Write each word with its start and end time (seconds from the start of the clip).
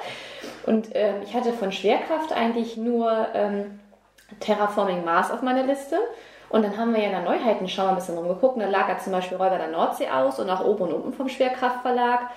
und 0.66 0.90
ähm, 0.94 1.16
ich 1.24 1.34
hatte 1.34 1.52
von 1.52 1.72
Schwerkraft 1.72 2.32
eigentlich 2.32 2.76
nur 2.76 3.28
ähm, 3.34 3.80
Terraforming 4.38 5.04
Mars 5.04 5.30
auf 5.30 5.42
meiner 5.42 5.64
Liste. 5.64 5.98
Und 6.50 6.64
dann 6.64 6.76
haben 6.76 6.92
wir 6.92 7.00
ja 7.00 7.06
in 7.06 7.12
der 7.12 7.22
Neuheitenschau 7.22 7.86
ein 7.86 7.94
bisschen 7.94 8.18
rumgeguckt. 8.18 8.56
Und 8.56 8.60
da 8.60 8.68
lag 8.68 8.88
ja 8.88 8.98
zum 8.98 9.12
Beispiel 9.12 9.36
Räuber 9.36 9.56
der 9.56 9.68
Nordsee 9.68 10.08
aus 10.08 10.38
und 10.40 10.50
auch 10.50 10.64
oben 10.64 10.82
und 10.82 10.92
unten 10.92 11.12
vom 11.12 11.28
Schwerkraftverlag. 11.28 12.30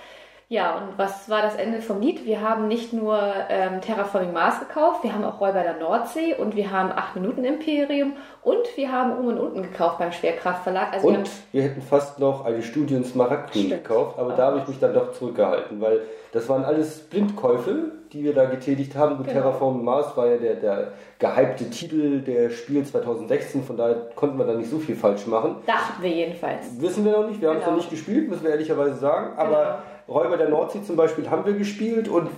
Ja, 0.54 0.76
und 0.78 1.00
was 1.00 1.28
war 1.32 1.42
das 1.42 1.56
Ende 1.56 1.82
vom 1.82 2.00
Lied? 2.00 2.26
Wir 2.28 2.40
haben 2.42 2.68
nicht 2.68 2.94
nur 2.94 3.20
ähm, 3.50 3.82
Terraforming 3.82 4.34
Mars 4.34 4.59
gekauft, 4.59 5.04
wir 5.04 5.12
haben 5.12 5.23
auch 5.23 5.42
Räuber 5.42 5.64
der 5.64 5.80
Nordsee 5.80 6.36
und 6.36 6.56
wir 6.56 6.70
haben 6.70 6.92
8 6.92 7.16
Minuten 7.16 7.44
Imperium 7.44 8.14
und 8.44 8.59
wir 8.76 8.92
haben 8.92 9.18
oben 9.18 9.30
und 9.30 9.40
unten 9.40 9.64
gekauft 9.64 9.98
beim 9.98 10.12
Schwerkraftverlag. 10.12 10.94
Also 10.94 11.08
wir 11.08 11.18
Und 11.18 11.26
haben, 11.26 11.30
wir 11.54 11.64
hätten 11.64 11.81
fast 11.81 12.20
noch 12.20 12.46
eine 12.46 12.62
Studie 12.62 12.94
in 12.94 13.04
Smaragdgrün 13.04 13.70
gekauft, 13.70 14.20
aber 14.20 14.34
da 14.34 14.46
habe 14.46 14.59
ich 14.59 14.68
mich 14.68 14.78
dann 14.80 14.94
doch 14.94 15.12
zurückgehalten, 15.14 15.81
weil 15.81 16.02
das 16.34 16.48
waren 16.50 16.64
alles 16.66 17.00
Blindkäufe, 17.00 17.92
die 18.12 18.24
wir 18.24 18.36
da 18.36 18.46
getätigt 18.46 18.96
haben. 18.96 19.18
Gut, 19.18 19.26
Genau. 19.26 19.40
Terraform 19.42 19.84
Mars 19.84 20.16
war 20.16 20.28
ja 20.28 20.38
der, 20.38 20.54
der 20.56 20.92
gehypte 21.18 21.68
Titel 21.72 22.22
der 22.22 22.52
Spiel 22.52 22.86
2016, 22.86 23.64
von 23.64 23.76
daher 23.76 23.96
konnten 24.16 24.38
wir 24.38 24.46
da 24.46 24.54
nicht 24.54 24.70
so 24.70 24.78
viel 24.78 24.96
falsch 24.96 25.26
machen. 25.26 25.56
dachten 25.66 26.04
wir 26.04 26.12
jedenfalls. 26.12 26.80
Wissen 26.80 27.06
wir 27.06 27.12
noch 27.14 27.28
nicht, 27.28 27.42
wir 27.42 27.50
haben 27.50 27.58
es 27.58 27.64
Genau. 27.64 27.72
noch 27.76 27.78
nicht 27.81 27.90
gespielt, 27.90 28.30
müssen 28.30 28.44
wir 28.44 28.52
ehrlicherweise 28.52 28.96
sagen. 28.96 29.36
Aber 29.38 29.81
Räuber 30.08 30.38
der 30.38 30.50
Nordsee 30.50 30.84
zum 30.84 30.96
Beispiel 30.96 31.30
haben 31.30 31.46
wir 31.46 31.54
gespielt 31.54 32.08
und 32.08 32.30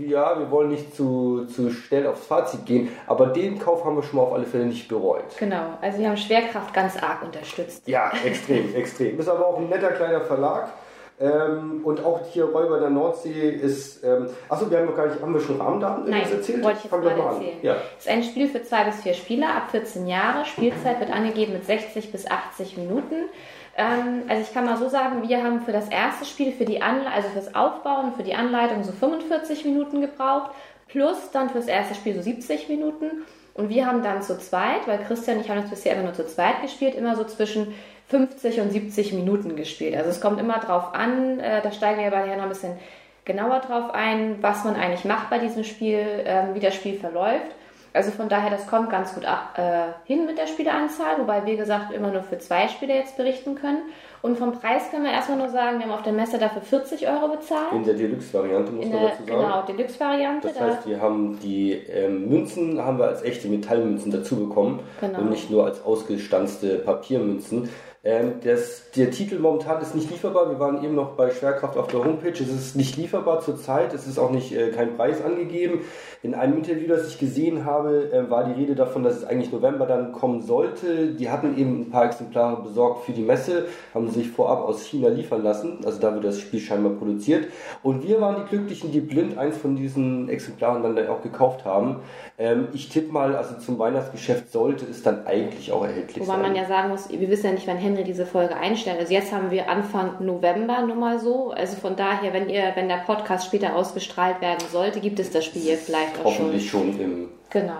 ja, 0.00 0.38
wir 0.38 0.50
wollen 0.50 0.70
nicht 0.70 0.94
zu, 0.96 1.44
zu 1.46 1.70
schnell 1.70 2.06
aufs 2.06 2.26
Fazit 2.26 2.64
gehen, 2.64 2.88
aber 3.06 3.26
den 3.26 3.58
Kauf 3.58 3.84
haben 3.84 3.96
wir 3.96 4.02
schon 4.02 4.16
mal 4.16 4.22
auf 4.22 4.32
alle 4.32 4.44
Fälle 4.46 4.64
nicht 4.64 4.88
bereut. 4.88 5.24
Genau, 5.38 5.64
also 5.82 5.98
wir 5.98 6.08
haben 6.08 6.16
Schwerkraft 6.16 6.72
ganz 6.72 6.96
arg 6.96 7.22
unterstützt. 7.22 7.86
Ja, 7.86 8.10
extrem, 8.24 8.74
extrem. 8.76 9.18
Ist 9.18 9.28
aber 9.28 9.46
auch 9.46 9.58
ein 9.58 9.68
netter 9.68 9.90
kleiner 9.92 10.22
Verlag. 10.22 10.72
Ähm, 11.20 11.82
und 11.84 12.04
auch 12.04 12.22
hier 12.32 12.46
Räuber 12.46 12.80
der 12.80 12.90
Nordsee 12.90 13.48
ist. 13.50 14.02
Ähm, 14.02 14.26
achso, 14.48 14.68
wir 14.68 14.78
haben 14.78 14.86
noch 14.86 14.96
gar 14.96 15.06
nicht. 15.06 15.22
Haben 15.22 15.32
wir 15.32 15.40
schon 15.40 15.60
Rahmendaten 15.60 16.10
Nein, 16.10 16.22
erzählt? 16.22 16.64
wollte 16.64 16.78
ich 16.78 16.84
jetzt 16.84 16.92
mal 16.92 17.08
an. 17.08 17.34
erzählen. 17.36 17.58
Ja. 17.62 17.76
Es 17.96 18.04
ist 18.06 18.10
ein 18.10 18.24
Spiel 18.24 18.48
für 18.48 18.64
zwei 18.64 18.82
bis 18.82 18.96
vier 19.00 19.14
Spieler 19.14 19.46
ab 19.54 19.70
14 19.70 20.08
Jahre. 20.08 20.44
Spielzeit 20.44 20.98
wird 20.98 21.12
angegeben 21.12 21.52
mit 21.52 21.64
60 21.64 22.10
bis 22.10 22.28
80 22.28 22.76
Minuten. 22.78 23.28
Ähm, 23.76 24.22
also 24.28 24.42
ich 24.42 24.52
kann 24.52 24.64
mal 24.64 24.76
so 24.76 24.88
sagen, 24.88 25.28
wir 25.28 25.42
haben 25.42 25.62
für 25.62 25.72
das 25.72 25.88
erste 25.88 26.24
Spiel, 26.24 26.52
für 26.52 26.64
die 26.64 26.82
Anle 26.82 27.10
also 27.10 27.28
fürs 27.28 27.54
Aufbauen, 27.54 28.14
für 28.14 28.22
die 28.22 28.34
Anleitung 28.34 28.84
so 28.84 28.92
45 28.92 29.64
Minuten 29.64 30.00
gebraucht, 30.00 30.50
plus 30.88 31.30
dann 31.32 31.50
fürs 31.50 31.66
erste 31.66 31.94
Spiel 31.94 32.14
so 32.14 32.22
70 32.22 32.68
Minuten. 32.68 33.24
Und 33.54 33.68
wir 33.68 33.86
haben 33.86 34.02
dann 34.02 34.22
zu 34.22 34.38
zweit, 34.38 34.86
weil 34.86 34.98
Christian 34.98 35.36
und 35.36 35.44
ich 35.44 35.50
haben 35.50 35.60
das 35.60 35.70
bisher 35.70 35.94
immer 35.94 36.04
nur 36.04 36.14
zu 36.14 36.26
zweit 36.26 36.62
gespielt, 36.62 36.94
immer 36.94 37.14
so 37.14 37.24
zwischen 37.24 37.72
50 38.08 38.60
und 38.60 38.70
70 38.70 39.12
Minuten 39.12 39.56
gespielt. 39.56 39.96
Also 39.96 40.10
es 40.10 40.20
kommt 40.20 40.40
immer 40.40 40.58
drauf 40.58 40.94
an, 40.94 41.40
äh, 41.40 41.62
da 41.62 41.72
steigen 41.72 42.00
wir 42.00 42.08
aber 42.08 42.26
ja 42.26 42.36
noch 42.36 42.44
ein 42.44 42.48
bisschen 42.48 42.76
genauer 43.24 43.60
drauf 43.60 43.94
ein, 43.94 44.42
was 44.42 44.64
man 44.64 44.76
eigentlich 44.76 45.04
macht 45.04 45.30
bei 45.30 45.38
diesem 45.38 45.64
Spiel, 45.64 46.06
ähm, 46.24 46.54
wie 46.54 46.60
das 46.60 46.74
Spiel 46.74 46.98
verläuft. 46.98 47.54
Also 47.94 48.10
von 48.10 48.28
daher, 48.28 48.50
das 48.50 48.66
kommt 48.66 48.90
ganz 48.90 49.14
gut 49.14 49.24
ab, 49.24 49.56
äh, 49.56 49.92
hin 50.04 50.26
mit 50.26 50.36
der 50.36 50.48
Spieleranzahl, 50.48 51.16
wobei 51.18 51.46
wir 51.46 51.56
gesagt 51.56 51.92
immer 51.92 52.10
nur 52.10 52.22
für 52.24 52.36
zwei 52.38 52.66
Spiele 52.66 52.92
jetzt 52.92 53.16
berichten 53.16 53.54
können. 53.54 53.82
Und 54.20 54.36
vom 54.36 54.50
Preis 54.52 54.90
können 54.90 55.04
wir 55.04 55.12
erstmal 55.12 55.38
nur 55.38 55.48
sagen, 55.48 55.78
wir 55.78 55.86
haben 55.86 55.92
auf 55.92 56.02
der 56.02 56.12
Messe 56.12 56.36
dafür 56.38 56.60
40 56.62 57.06
Euro 57.06 57.28
bezahlt. 57.28 57.72
In 57.72 57.84
der 57.84 57.94
Deluxe-Variante 57.94 58.72
muss 58.72 58.84
In 58.86 58.90
man 58.90 59.00
der 59.00 59.10
dazu 59.10 59.22
sagen. 59.24 59.40
genau, 59.42 59.62
Deluxe-Variante. 59.62 60.48
Das 60.48 60.56
da- 60.58 60.64
heißt, 60.64 60.88
wir 60.88 61.00
haben 61.00 61.38
die 61.38 61.72
ähm, 61.72 62.28
Münzen 62.28 62.82
haben 62.84 62.98
wir 62.98 63.06
als 63.06 63.22
echte 63.22 63.46
Metallmünzen 63.46 64.10
dazu 64.10 64.36
bekommen 64.48 64.80
Genau. 65.00 65.20
und 65.20 65.30
nicht 65.30 65.48
nur 65.50 65.64
als 65.64 65.84
ausgestanzte 65.84 66.78
Papiermünzen. 66.78 67.68
Ähm, 68.06 68.34
das, 68.44 68.90
der 68.94 69.10
Titel 69.10 69.38
momentan 69.38 69.80
ist 69.80 69.94
nicht 69.94 70.10
lieferbar. 70.10 70.50
Wir 70.50 70.60
waren 70.60 70.84
eben 70.84 70.94
noch 70.94 71.12
bei 71.12 71.30
Schwerkraft 71.30 71.78
auf 71.78 71.86
der 71.86 72.04
Homepage. 72.04 72.32
Es 72.32 72.40
ist 72.40 72.76
nicht 72.76 72.98
lieferbar 72.98 73.40
zurzeit. 73.40 73.94
Es 73.94 74.06
ist 74.06 74.18
auch 74.18 74.30
nicht 74.30 74.52
äh, 74.54 74.70
kein 74.70 74.94
Preis 74.94 75.24
angegeben. 75.24 75.80
In 76.22 76.34
einem 76.34 76.58
Interview, 76.58 76.86
das 76.86 77.08
ich 77.08 77.18
gesehen 77.18 77.64
habe, 77.64 78.10
äh, 78.12 78.30
war 78.30 78.44
die 78.44 78.52
Rede 78.52 78.74
davon, 78.74 79.04
dass 79.04 79.16
es 79.16 79.24
eigentlich 79.24 79.52
November 79.52 79.86
dann 79.86 80.12
kommen 80.12 80.42
sollte. 80.42 81.14
Die 81.14 81.30
hatten 81.30 81.56
eben 81.56 81.80
ein 81.80 81.90
paar 81.90 82.04
Exemplare 82.04 82.62
besorgt 82.62 83.06
für 83.06 83.12
die 83.12 83.22
Messe, 83.22 83.66
haben 83.94 84.10
sich 84.10 84.30
vorab 84.30 84.60
aus 84.68 84.84
China 84.84 85.08
liefern 85.08 85.42
lassen. 85.42 85.78
Also 85.84 85.98
da 85.98 86.12
wird 86.12 86.24
das 86.24 86.40
Spiel 86.40 86.60
scheinbar 86.60 86.92
produziert. 86.92 87.48
Und 87.82 88.06
wir 88.06 88.20
waren 88.20 88.36
die 88.42 88.48
Glücklichen, 88.48 88.92
die 88.92 89.00
blind 89.00 89.38
eins 89.38 89.56
von 89.56 89.76
diesen 89.76 90.28
Exemplaren 90.28 90.82
dann 90.82 91.08
auch 91.08 91.22
gekauft 91.22 91.64
haben. 91.64 92.00
Ähm, 92.36 92.68
ich 92.72 92.88
tippe 92.88 93.12
mal, 93.12 93.36
also 93.36 93.58
zum 93.58 93.78
Weihnachtsgeschäft 93.78 94.50
sollte 94.50 94.84
es 94.84 95.02
dann 95.02 95.26
eigentlich 95.26 95.72
auch 95.72 95.84
erhältlich 95.84 96.20
Wobei 96.20 96.34
sein. 96.34 96.42
man 96.42 96.56
ja 96.56 96.66
sagen 96.66 96.88
muss, 96.88 97.08
wir 97.08 97.30
wissen 97.30 97.46
ja 97.46 97.52
nicht, 97.52 97.66
wann 97.66 97.78
Henry 97.94 98.04
diese 98.04 98.26
Folge 98.26 98.56
einstellt. 98.56 98.98
Also 98.98 99.12
jetzt 99.12 99.32
haben 99.32 99.50
wir 99.50 99.68
Anfang 99.68 100.24
November 100.24 100.82
nur 100.82 100.96
mal 100.96 101.18
so. 101.18 101.50
Also 101.50 101.76
von 101.76 101.96
daher, 101.96 102.32
wenn 102.32 102.48
ihr, 102.48 102.72
wenn 102.74 102.88
der 102.88 102.98
Podcast 102.98 103.46
später 103.46 103.76
ausgestrahlt 103.76 104.40
werden 104.40 104.66
sollte, 104.70 105.00
gibt 105.00 105.20
es 105.20 105.30
das 105.30 105.44
Spiel 105.44 105.76
vielleicht 105.76 106.18
auch 106.18 106.32
schon. 106.32 106.46
Hoffentlich 106.46 106.68
schon 106.68 107.00
im, 107.00 107.28
Genau. 107.50 107.72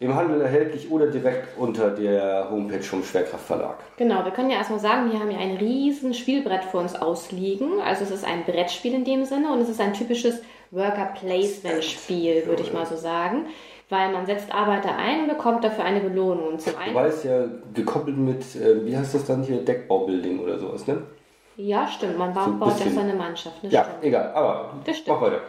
im 0.00 0.14
Handel 0.14 0.40
erhältlich 0.40 0.90
oder 0.90 1.06
direkt 1.08 1.58
unter 1.58 1.90
der 1.90 2.48
Homepage 2.50 2.82
vom 2.82 3.04
Schwerkraftverlag. 3.04 3.76
Genau, 3.98 4.24
wir 4.24 4.32
können 4.32 4.50
ja 4.50 4.56
erstmal 4.56 4.80
sagen, 4.80 5.12
wir 5.12 5.20
haben 5.20 5.30
hier 5.30 5.38
ein 5.38 5.56
riesen 5.58 6.14
Spielbrett 6.14 6.64
vor 6.64 6.80
uns 6.80 6.94
ausliegen. 6.96 7.80
Also 7.84 8.04
es 8.04 8.10
ist 8.10 8.24
ein 8.24 8.44
Brettspiel 8.44 8.94
in 8.94 9.04
dem 9.04 9.24
Sinne 9.26 9.52
und 9.52 9.60
es 9.60 9.68
ist 9.68 9.80
ein 9.80 9.92
typisches 9.92 10.40
Worker-Placement-Spiel, 10.70 12.46
würde 12.46 12.62
ich 12.62 12.72
mal 12.72 12.86
so 12.86 12.96
sagen. 12.96 13.46
Weil 13.92 14.10
man 14.10 14.24
setzt 14.24 14.50
Arbeiter 14.54 14.96
ein 14.96 15.24
und 15.24 15.28
bekommt 15.28 15.62
dafür 15.62 15.84
eine 15.84 16.00
Belohnung. 16.00 16.48
Und 16.48 16.60
zum 16.62 16.78
einen, 16.78 16.94
Wobei 16.94 17.08
es 17.08 17.24
ja 17.24 17.44
gekoppelt 17.74 18.16
mit, 18.16 18.40
äh, 18.56 18.86
wie 18.86 18.96
heißt 18.96 19.14
das 19.14 19.26
dann 19.26 19.42
hier, 19.42 19.62
Deckbaubuilding 19.62 20.38
oder 20.40 20.58
sowas, 20.58 20.86
ne? 20.86 21.02
ja 21.56 21.86
stimmt, 21.86 22.16
man 22.16 22.32
So 22.32 22.40
ein 22.40 22.58
baut 22.58 22.80
ja 22.80 22.90
seine 22.90 23.12
Mannschaft. 23.12 23.62
Ne? 23.62 23.68
Ja, 23.68 23.84
Stimmt. 23.84 24.04
egal, 24.04 24.32
aber 24.32 24.72
Das 24.86 24.96
stimmt. 24.96 25.14
mach 25.14 25.26
weiter. 25.26 25.40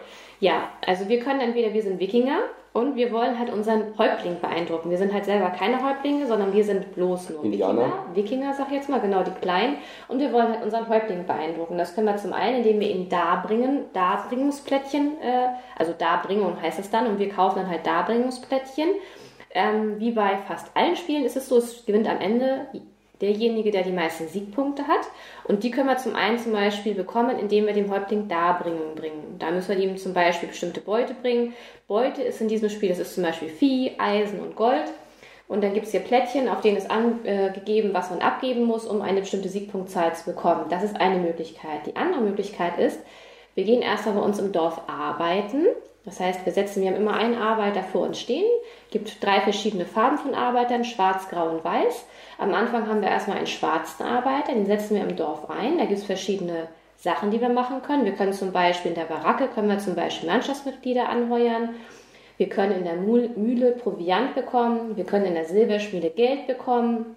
Ja, 0.41 0.67
also 0.85 1.07
wir 1.07 1.19
können 1.21 1.39
entweder, 1.39 1.73
wir 1.73 1.81
sind 1.81 1.97
Wikinger 2.01 2.39
und 2.73 2.95
wir 2.95 3.11
wollen 3.11 3.37
halt 3.37 3.53
unseren 3.53 3.95
Häuptling 3.99 4.39
beeindrucken. 4.41 4.89
Wir 4.89 4.97
sind 4.97 5.13
halt 5.13 5.25
selber 5.25 5.51
keine 5.51 5.83
Häuptlinge, 5.87 6.25
sondern 6.25 6.53
wir 6.53 6.63
sind 6.63 6.95
bloß 6.95 7.29
nur 7.29 7.43
Indianer. 7.43 7.81
Wikinger. 7.81 8.15
Wikinger, 8.15 8.53
sag 8.55 8.67
ich 8.67 8.73
jetzt 8.73 8.89
mal, 8.89 8.99
genau, 8.99 9.23
die 9.23 9.31
Kleinen. 9.31 9.77
Und 10.07 10.19
wir 10.19 10.33
wollen 10.33 10.49
halt 10.49 10.63
unseren 10.63 10.89
Häuptling 10.89 11.27
beeindrucken. 11.27 11.77
Das 11.77 11.93
können 11.93 12.07
wir 12.07 12.17
zum 12.17 12.33
einen, 12.33 12.57
indem 12.57 12.79
wir 12.79 12.89
ihm 12.89 13.09
Darbringen, 13.09 13.85
Darbringungsplättchen, 13.93 15.21
äh, 15.21 15.49
also 15.77 15.93
Darbringung 15.93 16.59
heißt 16.59 16.79
es 16.79 16.89
dann, 16.89 17.05
und 17.05 17.19
wir 17.19 17.29
kaufen 17.29 17.59
dann 17.59 17.69
halt 17.69 17.85
Darbringungsplättchen. 17.85 18.89
Ähm, 19.51 19.99
wie 19.99 20.11
bei 20.11 20.37
fast 20.47 20.75
allen 20.75 20.95
Spielen 20.95 21.25
ist 21.25 21.37
es 21.37 21.47
so, 21.47 21.57
es 21.57 21.85
gewinnt 21.85 22.09
am 22.09 22.19
Ende 22.19 22.67
derjenige, 23.23 23.71
der 23.71 23.83
die 23.83 23.91
meisten 23.91 24.27
Siegpunkte 24.27 24.87
hat. 24.87 25.07
Und 25.45 25.63
die 25.63 25.71
können 25.71 25.87
wir 25.87 25.97
zum 25.97 26.15
einen 26.15 26.37
zum 26.37 26.51
Beispiel 26.51 26.93
bekommen, 26.93 27.39
indem 27.39 27.65
wir 27.65 27.73
dem 27.73 27.89
Häuptling 27.89 28.27
Darbringung 28.27 28.95
bringen. 28.95 29.37
Da 29.39 29.49
müssen 29.49 29.69
wir 29.69 29.83
ihm 29.83 29.97
zum 29.97 30.13
Beispiel 30.13 30.49
bestimmte 30.49 30.81
Beute 30.81 31.13
bringen. 31.13 31.53
Beute 31.87 32.21
ist 32.21 32.41
in 32.41 32.49
diesem 32.49 32.69
Spiel, 32.69 32.89
das 32.89 32.99
ist 32.99 33.15
zum 33.15 33.23
Beispiel 33.23 33.49
Vieh, 33.49 33.93
Eisen 33.97 34.39
und 34.39 34.55
Gold. 34.55 34.91
Und 35.47 35.63
dann 35.63 35.73
gibt 35.73 35.85
es 35.85 35.91
hier 35.91 36.01
Plättchen, 36.01 36.49
auf 36.49 36.61
denen 36.61 36.77
ist 36.77 36.91
angegeben, 36.91 37.93
was 37.93 38.09
man 38.09 38.21
abgeben 38.21 38.63
muss, 38.63 38.85
um 38.85 39.01
eine 39.01 39.21
bestimmte 39.21 39.49
Siegpunktzahl 39.49 40.15
zu 40.15 40.25
bekommen. 40.25 40.65
Das 40.69 40.83
ist 40.83 40.99
eine 40.99 41.19
Möglichkeit. 41.19 41.85
Die 41.85 41.95
andere 41.95 42.21
Möglichkeit 42.21 42.77
ist, 42.77 42.99
wir 43.55 43.63
gehen 43.63 43.81
erstmal 43.81 44.15
bei 44.15 44.21
uns 44.21 44.39
im 44.39 44.51
Dorf 44.51 44.81
arbeiten 44.87 45.67
Das 46.05 46.19
heißt, 46.19 46.45
wir 46.45 46.51
setzen, 46.51 46.81
wir 46.81 46.89
haben 46.89 46.97
immer 46.97 47.13
einen 47.13 47.37
Arbeiter 47.37 47.81
vor 47.81 48.01
uns 48.01 48.19
stehen, 48.19 48.45
gibt 48.91 49.23
drei 49.23 49.39
verschiedene 49.39 49.85
Farben 49.85 50.17
von 50.17 50.35
Arbeitern, 50.35 50.83
schwarz, 50.83 51.29
grau 51.29 51.49
und 51.49 51.63
weiß. 51.63 52.05
Am 52.37 52.53
Anfang 52.53 52.87
haben 52.87 53.01
wir 53.01 53.07
erstmal 53.07 53.37
einen 53.37 53.47
schwarzen 53.47 54.03
Arbeiter, 54.03 54.53
den 54.53 54.65
setzen 54.65 54.95
wir 54.95 55.03
im 55.03 55.15
Dorf 55.15 55.49
ein. 55.49 55.77
Da 55.77 55.85
gibt 55.85 55.99
es 55.99 56.05
verschiedene 56.05 56.67
Sachen, 56.97 57.31
die 57.31 57.39
wir 57.39 57.49
machen 57.49 57.81
können. 57.81 58.05
Wir 58.05 58.13
können 58.13 58.33
zum 58.33 58.51
Beispiel 58.51 58.91
in 58.91 58.95
der 58.95 59.05
Baracke, 59.05 59.47
können 59.47 59.69
wir 59.69 59.79
zum 59.79 59.95
Beispiel 59.95 60.29
Mannschaftsmitglieder 60.29 61.07
anheuern. 61.07 61.69
Wir 62.37 62.49
können 62.49 62.77
in 62.77 62.83
der 62.83 62.95
Mühle 62.95 63.71
Proviant 63.71 64.35
bekommen. 64.35 64.97
Wir 64.97 65.05
können 65.05 65.25
in 65.25 65.35
der 65.35 65.45
Silberschmiede 65.45 66.09
Geld 66.09 66.47
bekommen. 66.47 67.15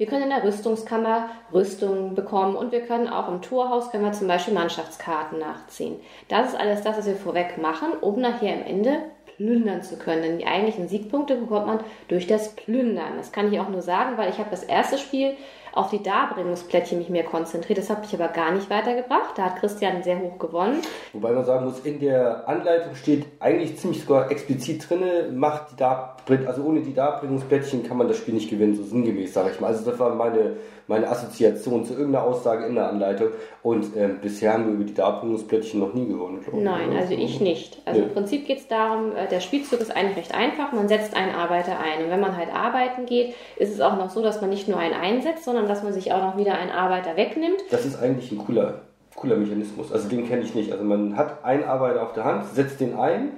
Wir 0.00 0.06
können 0.06 0.22
in 0.22 0.30
der 0.30 0.44
Rüstungskammer 0.44 1.28
Rüstungen 1.52 2.14
bekommen 2.14 2.56
und 2.56 2.72
wir 2.72 2.80
können 2.80 3.06
auch 3.06 3.28
im 3.28 3.42
Torhaus 3.42 3.90
können 3.90 4.02
wir 4.02 4.12
zum 4.12 4.28
Beispiel 4.28 4.54
Mannschaftskarten 4.54 5.38
nachziehen. 5.38 5.96
Das 6.28 6.48
ist 6.48 6.58
alles 6.58 6.80
das, 6.80 6.96
was 6.96 7.04
wir 7.04 7.16
vorweg 7.16 7.58
machen, 7.60 7.92
um 8.00 8.18
nachher 8.18 8.54
am 8.54 8.62
Ende 8.62 9.02
plündern 9.36 9.82
zu 9.82 9.98
können. 9.98 10.22
Denn 10.22 10.38
die 10.38 10.46
eigentlichen 10.46 10.88
Siegpunkte 10.88 11.36
bekommt 11.36 11.66
man 11.66 11.80
durch 12.08 12.26
das 12.26 12.56
Plündern. 12.56 13.18
Das 13.18 13.30
kann 13.30 13.52
ich 13.52 13.60
auch 13.60 13.68
nur 13.68 13.82
sagen, 13.82 14.16
weil 14.16 14.30
ich 14.30 14.38
habe 14.38 14.48
das 14.48 14.64
erste 14.64 14.96
Spiel 14.96 15.34
auf 15.72 15.90
die 15.90 16.02
Darbringungsplättchen 16.02 16.98
mich 16.98 17.08
mehr 17.08 17.24
konzentriert. 17.24 17.78
Das 17.78 17.90
habe 17.90 18.04
ich 18.04 18.14
aber 18.14 18.28
gar 18.28 18.52
nicht 18.52 18.70
weitergebracht. 18.70 19.36
Da 19.36 19.44
hat 19.44 19.56
Christian 19.56 20.02
sehr 20.02 20.18
hoch 20.18 20.38
gewonnen. 20.38 20.82
Wobei 21.12 21.32
man 21.32 21.44
sagen 21.44 21.66
muss, 21.66 21.80
in 21.80 22.00
der 22.00 22.48
Anleitung 22.48 22.94
steht 22.94 23.26
eigentlich 23.38 23.78
ziemlich 23.78 24.02
sogar 24.02 24.30
explizit 24.30 24.88
drin, 24.88 25.36
macht 25.36 25.72
die 25.72 25.76
Darbring, 25.76 26.46
also 26.46 26.62
ohne 26.62 26.80
die 26.80 26.94
Darbringungsplättchen 26.94 27.82
kann 27.84 27.96
man 27.96 28.08
das 28.08 28.16
Spiel 28.16 28.34
nicht 28.34 28.50
gewinnen, 28.50 28.74
so 28.74 28.82
sinngemäß, 28.82 29.32
sage 29.32 29.50
ich 29.52 29.60
mal. 29.60 29.68
Also 29.68 29.88
das 29.88 29.98
war 29.98 30.14
meine, 30.14 30.56
meine 30.90 31.08
Assoziation 31.08 31.84
zu 31.84 31.94
irgendeiner 31.94 32.24
Aussage 32.24 32.66
in 32.66 32.74
der 32.74 32.88
Anleitung. 32.88 33.28
Und 33.62 33.96
ähm, 33.96 34.18
bisher 34.20 34.54
haben 34.54 34.66
wir 34.66 34.74
über 34.74 34.84
die 34.84 34.92
Darbringungsplättchen 34.92 35.78
noch 35.78 35.94
nie 35.94 36.08
gewonnen, 36.08 36.40
glaube 36.42 36.58
ich. 36.58 36.64
Nein, 36.64 36.96
also 36.98 37.14
ich 37.14 37.40
nicht. 37.40 37.80
Also 37.84 38.00
nee. 38.00 38.06
im 38.06 38.12
Prinzip 38.12 38.44
geht 38.44 38.58
es 38.58 38.66
darum, 38.66 39.14
äh, 39.14 39.28
der 39.28 39.38
Spielzug 39.38 39.80
ist 39.80 39.94
eigentlich 39.94 40.16
recht 40.16 40.34
einfach. 40.34 40.72
Man 40.72 40.88
setzt 40.88 41.14
einen 41.14 41.32
Arbeiter 41.32 41.78
ein. 41.78 42.04
Und 42.04 42.10
wenn 42.10 42.18
man 42.18 42.36
halt 42.36 42.52
arbeiten 42.52 43.06
geht, 43.06 43.34
ist 43.56 43.72
es 43.72 43.80
auch 43.80 43.96
noch 43.96 44.10
so, 44.10 44.20
dass 44.20 44.40
man 44.40 44.50
nicht 44.50 44.66
nur 44.66 44.78
einen 44.78 44.94
einsetzt, 44.94 45.44
sondern 45.44 45.68
dass 45.68 45.84
man 45.84 45.92
sich 45.92 46.12
auch 46.12 46.22
noch 46.22 46.36
wieder 46.36 46.54
einen 46.54 46.72
Arbeiter 46.72 47.16
wegnimmt. 47.16 47.62
Das 47.70 47.86
ist 47.86 48.02
eigentlich 48.02 48.32
ein 48.32 48.38
cooler, 48.38 48.80
cooler 49.14 49.36
Mechanismus. 49.36 49.92
Also 49.92 50.08
den 50.08 50.26
kenne 50.26 50.42
ich 50.42 50.56
nicht. 50.56 50.72
Also 50.72 50.82
man 50.82 51.16
hat 51.16 51.44
einen 51.44 51.62
Arbeiter 51.62 52.02
auf 52.02 52.14
der 52.14 52.24
Hand, 52.24 52.46
setzt 52.52 52.80
den 52.80 52.98
ein 52.98 53.30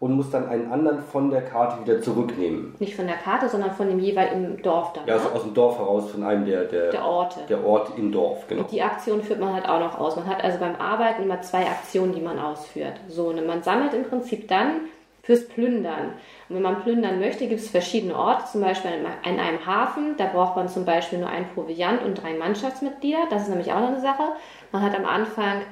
und 0.00 0.12
muss 0.12 0.30
dann 0.30 0.48
einen 0.48 0.70
anderen 0.70 1.02
von 1.02 1.30
der 1.30 1.42
Karte 1.42 1.82
wieder 1.82 2.00
zurücknehmen. 2.00 2.74
Nicht 2.78 2.94
von 2.94 3.06
der 3.06 3.16
Karte, 3.16 3.48
sondern 3.48 3.72
von 3.72 3.88
dem 3.88 3.98
jeweiligen 3.98 4.62
Dorf 4.62 4.92
dann. 4.92 5.06
Ja, 5.06 5.14
also 5.14 5.30
aus 5.30 5.42
dem 5.42 5.54
Dorf 5.54 5.78
heraus, 5.78 6.10
von 6.10 6.22
einem 6.22 6.46
der, 6.46 6.64
der, 6.64 6.90
der 6.92 7.04
Orte. 7.04 7.40
Der 7.48 7.64
Ort 7.66 7.92
im 7.96 8.12
Dorf, 8.12 8.46
genau. 8.46 8.62
Und 8.62 8.70
die 8.70 8.82
Aktion 8.82 9.22
führt 9.22 9.40
man 9.40 9.54
halt 9.54 9.68
auch 9.68 9.80
noch 9.80 9.98
aus. 9.98 10.14
Man 10.14 10.26
hat 10.26 10.42
also 10.42 10.58
beim 10.58 10.76
Arbeiten 10.76 11.24
immer 11.24 11.42
zwei 11.42 11.66
Aktionen, 11.66 12.14
die 12.14 12.20
man 12.20 12.38
ausführt. 12.38 12.94
So, 13.08 13.28
und 13.28 13.44
man 13.44 13.62
sammelt 13.62 13.92
im 13.92 14.04
Prinzip 14.04 14.46
dann 14.46 14.82
fürs 15.24 15.48
Plündern. 15.48 16.12
Und 16.48 16.56
wenn 16.56 16.62
man 16.62 16.80
plündern 16.80 17.18
möchte, 17.18 17.48
gibt 17.48 17.60
es 17.60 17.68
verschiedene 17.68 18.16
Orte, 18.16 18.44
zum 18.50 18.60
Beispiel 18.60 18.92
in 19.24 19.40
einem 19.40 19.66
Hafen. 19.66 20.16
Da 20.16 20.26
braucht 20.26 20.54
man 20.54 20.68
zum 20.68 20.84
Beispiel 20.84 21.18
nur 21.18 21.28
einen 21.28 21.48
Proviant 21.54 22.02
und 22.04 22.22
drei 22.22 22.34
Mannschaftsmitglieder. 22.34 23.26
Das 23.30 23.42
ist 23.42 23.48
nämlich 23.48 23.72
auch 23.72 23.80
noch 23.80 23.88
eine 23.88 24.00
Sache. 24.00 24.22
Man 24.70 24.80
hat 24.80 24.96
am 24.96 25.04
Anfang 25.04 25.62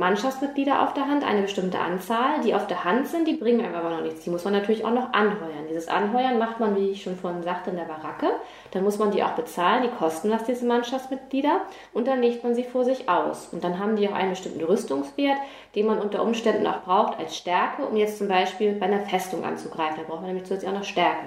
Mannschaftsmitglieder 0.00 0.82
auf 0.82 0.94
der 0.94 1.06
Hand, 1.06 1.24
eine 1.24 1.42
bestimmte 1.42 1.78
Anzahl, 1.78 2.40
die 2.42 2.54
auf 2.54 2.66
der 2.66 2.84
Hand 2.84 3.06
sind, 3.06 3.28
die 3.28 3.34
bringen 3.34 3.60
einem 3.60 3.74
aber 3.74 3.90
noch 3.90 4.00
nichts. 4.00 4.24
Die 4.24 4.30
muss 4.30 4.44
man 4.44 4.54
natürlich 4.54 4.82
auch 4.82 4.94
noch 4.94 5.12
anheuern. 5.12 5.68
Dieses 5.68 5.88
Anheuern 5.88 6.38
macht 6.38 6.58
man, 6.58 6.74
wie 6.74 6.88
ich 6.88 7.02
schon 7.02 7.16
vorhin 7.16 7.42
sagte, 7.42 7.68
in 7.68 7.76
der 7.76 7.84
Baracke. 7.84 8.30
Dann 8.70 8.82
muss 8.82 8.98
man 8.98 9.10
die 9.10 9.22
auch 9.22 9.32
bezahlen, 9.32 9.82
die 9.82 9.90
kosten 9.90 10.30
was, 10.30 10.44
diese 10.44 10.64
Mannschaftsmitglieder. 10.64 11.60
Und 11.92 12.08
dann 12.08 12.22
legt 12.22 12.42
man 12.42 12.54
sie 12.54 12.64
vor 12.64 12.82
sich 12.82 13.10
aus. 13.10 13.50
Und 13.52 13.62
dann 13.62 13.78
haben 13.78 13.96
die 13.96 14.08
auch 14.08 14.14
einen 14.14 14.30
bestimmten 14.30 14.64
Rüstungswert, 14.64 15.36
den 15.74 15.86
man 15.86 15.98
unter 15.98 16.22
Umständen 16.22 16.66
auch 16.66 16.80
braucht 16.80 17.18
als 17.18 17.36
Stärke, 17.36 17.84
um 17.84 17.94
jetzt 17.94 18.16
zum 18.16 18.28
Beispiel 18.28 18.72
bei 18.72 18.86
einer 18.86 19.00
Festung 19.00 19.44
anzugreifen. 19.44 19.98
Da 19.98 20.02
braucht 20.04 20.22
man 20.22 20.28
nämlich 20.28 20.44
zusätzlich 20.44 20.70
auch 20.70 20.78
noch 20.78 20.84
Stärke. 20.84 21.26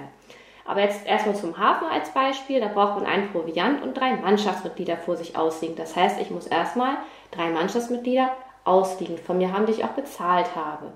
Aber 0.64 0.80
jetzt 0.80 1.06
erstmal 1.06 1.36
zum 1.36 1.56
Hafen 1.58 1.86
als 1.86 2.10
Beispiel. 2.10 2.58
Da 2.58 2.66
braucht 2.66 2.96
man 2.96 3.06
einen 3.06 3.30
Proviant 3.30 3.84
und 3.84 3.94
drei 3.96 4.16
Mannschaftsmitglieder 4.16 4.96
vor 4.96 5.16
sich 5.16 5.36
auslegen. 5.36 5.76
Das 5.76 5.94
heißt, 5.94 6.20
ich 6.20 6.32
muss 6.32 6.48
erstmal 6.48 6.96
drei 7.30 7.50
Mannschaftsmitglieder 7.50 8.32
ausliegend 8.64 9.20
von 9.20 9.38
mir 9.38 9.52
haben, 9.52 9.66
die 9.66 9.72
ich 9.72 9.84
auch 9.84 9.90
bezahlt 9.90 10.54
habe. 10.56 10.92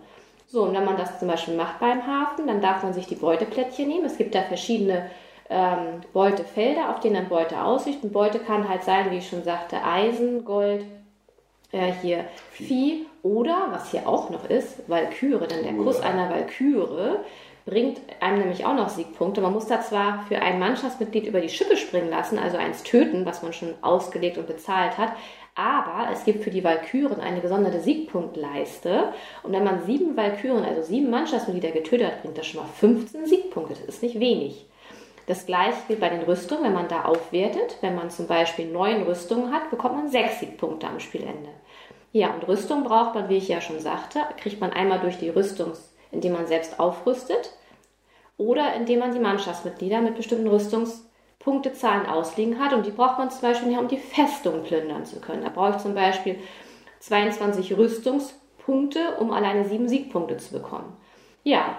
So, 0.47 0.62
und 0.62 0.75
wenn 0.75 0.85
man 0.85 0.97
das 0.97 1.19
zum 1.19 1.29
Beispiel 1.29 1.55
macht 1.55 1.79
beim 1.79 2.06
Hafen, 2.06 2.47
dann 2.47 2.62
darf 2.62 2.82
man 2.82 2.94
sich 2.94 3.06
die 3.06 3.17
Beuteplättchen 3.17 3.87
nehmen. 3.87 4.06
Es 4.06 4.17
gibt 4.17 4.35
da 4.35 4.43
verschiedene 4.43 5.11
ähm, 5.50 6.00
Beutefelder, 6.12 6.91
auf 6.91 7.00
denen 7.00 7.17
dann 7.17 7.29
Beute 7.29 7.62
aussicht. 7.62 8.03
Und 8.03 8.12
Beute 8.12 8.38
kann 8.38 8.69
halt 8.69 8.82
sein, 8.82 9.11
wie 9.11 9.19
ich 9.19 9.29
schon 9.29 9.44
sagte, 9.44 9.82
Eisen, 9.85 10.44
Gold, 10.47 10.85
äh, 11.73 11.93
hier 12.00 12.25
Vieh. 12.50 12.67
Vieh 12.67 13.06
oder, 13.23 13.69
was 13.71 13.91
hier 13.91 14.09
auch 14.09 14.31
noch 14.31 14.49
ist, 14.49 14.88
Walküre, 14.88 15.47
denn 15.47 15.64
der 15.64 15.75
Kuss 15.75 16.00
einer 16.00 16.31
Walküre 16.31 17.21
bringt 17.67 18.00
einem 18.21 18.38
nämlich 18.38 18.64
auch 18.64 18.75
noch 18.75 18.88
Siegpunkte. 18.88 19.43
Man 19.43 19.53
muss 19.53 19.67
da 19.67 19.82
zwar 19.82 20.25
für 20.29 20.41
ein 20.41 20.59
Mannschaftsmitglied 20.59 21.26
über 21.26 21.41
die 21.41 21.50
Schippe 21.50 21.76
springen 21.76 22.09
lassen, 22.09 22.38
also 22.38 22.56
eins 22.56 22.82
töten, 22.82 23.26
was 23.26 23.43
man 23.43 23.53
schon 23.53 23.75
ausgelegt 23.82 24.38
und 24.38 24.47
bezahlt 24.47 24.97
hat, 24.97 25.12
aber 25.58 26.12
es 26.12 26.25
gibt 26.25 26.44
für 26.44 26.52
die 26.52 26.62
Walküren 26.62 27.20
eine 27.20 27.40
gesonderte 27.40 27.81
Siegpunktleiste. 27.81 29.12
Und 29.43 29.52
wenn 29.52 29.64
man 29.64 29.82
sieben 29.82 30.16
Walküren, 30.16 30.64
also 30.64 30.82
sieben 30.82 31.10
Mannschaftsmitglieder 31.10 31.72
getötet 31.72 32.06
hat, 32.06 32.22
bringt 32.22 32.38
das 32.38 32.46
schon 32.46 32.62
mal 32.62 32.69
15 32.69 33.26
Siegpunkte. 33.26 33.75
Das 33.75 33.96
ist 33.96 34.02
nicht 34.05 34.20
wenig. 34.20 34.66
Das 35.26 35.46
gleiche 35.46 35.78
gilt 35.88 35.99
bei 35.99 36.10
den 36.10 36.22
Rüstungen, 36.22 36.62
wenn 36.62 36.75
man 36.75 36.87
da 36.87 37.06
aufwertet. 37.06 37.78
Wenn 37.81 37.96
man 37.96 38.08
zum 38.08 38.28
Beispiel 38.28 38.70
neun 38.70 39.02
Rüstungen 39.02 39.52
hat, 39.52 39.69
bekommt 39.70 39.96
man 39.96 40.08
sechs 40.08 40.38
Siegpunkte 40.38 40.87
am 40.87 41.00
Spielende. 41.00 41.50
Ja, 42.12 42.32
und 42.32 42.46
Rüstung 42.46 42.84
braucht 42.84 43.16
man, 43.16 43.28
wie 43.28 43.37
ich 43.38 43.49
ja 43.49 43.61
schon 43.61 43.81
sagte, 43.81 44.20
kriegt 44.37 44.61
man 44.61 44.72
einmal 44.72 45.00
durch 45.00 45.19
die 45.19 45.28
Rüstung, 45.28 45.72
indem 46.12 46.34
man 46.34 46.46
selbst 46.46 46.78
aufrüstet 46.78 47.52
oder 48.37 48.75
indem 48.75 49.00
man 49.00 49.12
die 49.12 49.19
Mannschaftsmitglieder 49.19 50.02
mit 50.02 50.14
bestimmten 50.14 50.46
Rüstungs 50.46 51.07
Punktezahlen 51.49 52.05
ausliegen 52.05 52.59
hat 52.59 52.75
und 52.75 52.85
die 52.85 52.91
braucht 52.91 53.17
man 53.17 53.31
zum 53.31 53.41
Beispiel 53.41 53.79
um 53.79 53.89
die 53.89 53.97
Festung 53.97 54.65
plündern 54.65 55.06
zu 55.06 55.19
können. 55.19 55.43
Da 55.43 55.49
brauche 55.49 55.77
ich 55.77 55.79
zum 55.79 55.95
Beispiel 55.95 56.37
22 57.00 57.75
Rüstungspunkte, 57.75 58.99
um 59.19 59.33
alleine 59.33 59.65
sieben 59.65 59.89
Siegpunkte 59.89 60.37
zu 60.37 60.53
bekommen. 60.53 60.95
Ja. 61.45 61.79